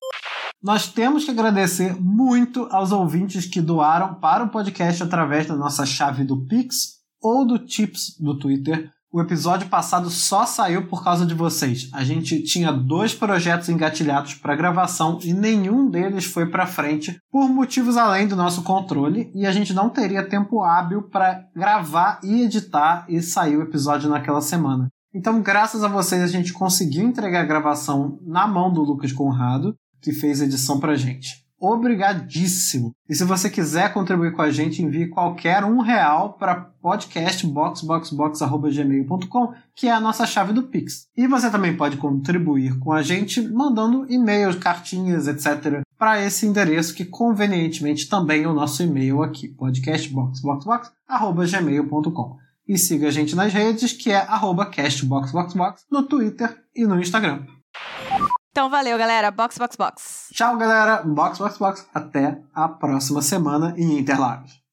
[0.62, 5.86] Nós temos que agradecer muito aos ouvintes que doaram para o podcast através da nossa
[5.86, 8.90] chave do Pix ou do Tips do Twitter.
[9.12, 11.90] O episódio passado só saiu por causa de vocês.
[11.94, 17.48] A gente tinha dois projetos engatilhados para gravação e nenhum deles foi para frente por
[17.48, 22.42] motivos além do nosso controle e a gente não teria tempo hábil para gravar e
[22.42, 24.90] editar e sair o episódio naquela semana.
[25.14, 29.74] Então, graças a vocês, a gente conseguiu entregar a gravação na mão do Lucas Conrado
[30.06, 31.44] que fez a edição pra gente.
[31.60, 32.92] Obrigadíssimo!
[33.10, 39.88] E se você quiser contribuir com a gente, envie qualquer um real para podcastboxboxbox.gmail.com, que
[39.88, 41.08] é a nossa chave do Pix.
[41.18, 45.82] E você também pode contribuir com a gente mandando e-mails, cartinhas, etc.
[45.98, 52.38] para esse endereço que convenientemente também é o nosso e-mail aqui, podcastboxboxbox.gmail.com.
[52.68, 57.48] E siga a gente nas redes, que é arroba castboxboxbox, no Twitter e no Instagram.
[58.56, 59.32] Então valeu, galera.
[59.32, 60.30] Box, box, box.
[60.32, 61.04] Tchau, galera.
[61.04, 61.86] Box, box, box.
[61.94, 64.64] Até a próxima semana em Interlagos.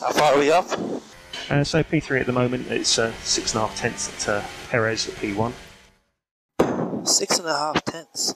[0.00, 0.66] How far are we up?
[1.48, 4.42] Uh, so P3 at the moment, it's uh, six and a half tenths at uh,
[4.72, 5.52] Perez at P1.
[7.04, 8.34] Six and a half tenths.